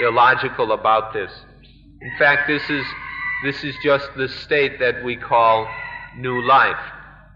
[0.00, 1.32] illogical about this.
[2.00, 2.86] In fact, this is,
[3.42, 5.66] this is just the state that we call
[6.16, 6.80] new life.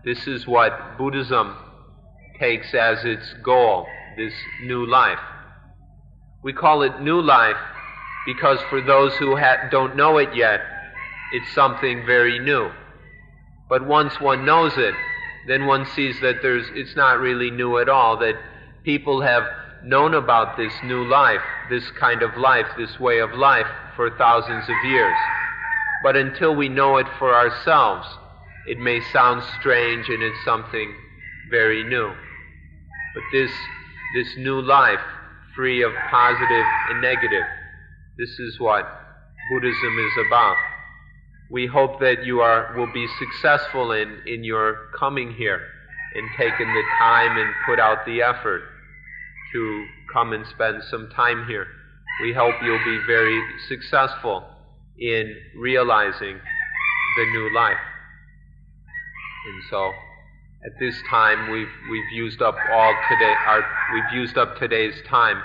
[0.04, 1.56] This is what Buddhism
[2.38, 5.18] takes as its goal, this new life.
[6.44, 7.56] We call it new life
[8.26, 10.60] because for those who ha- don't know it yet,
[11.32, 12.70] it's something very new.
[13.68, 14.94] But once one knows it,
[15.46, 18.34] then one sees that there's, it's not really new at all, that
[18.84, 19.44] people have
[19.84, 23.66] known about this new life, this kind of life, this way of life
[23.96, 25.16] for thousands of years.
[26.02, 28.06] But until we know it for ourselves,
[28.66, 30.94] it may sound strange and it's something
[31.50, 32.12] very new.
[33.14, 33.50] But this,
[34.14, 35.00] this new life,
[35.54, 37.44] free of positive and negative,
[38.16, 38.86] this is what
[39.50, 40.56] Buddhism is about.
[41.50, 45.60] We hope that you are, will be successful in, in your coming here
[46.14, 48.62] and taking the time and put out the effort
[49.52, 51.66] to come and spend some time here.
[52.22, 54.44] We hope you'll be very successful
[54.98, 56.38] in realizing
[57.16, 57.76] the new life.
[59.46, 59.90] And so,
[60.64, 63.34] at this time, we've we've used up all today.
[63.46, 65.42] Our we've used up today's time,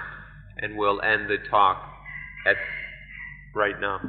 [0.58, 1.89] and we'll end the talk
[2.46, 2.58] at
[3.54, 4.00] right now.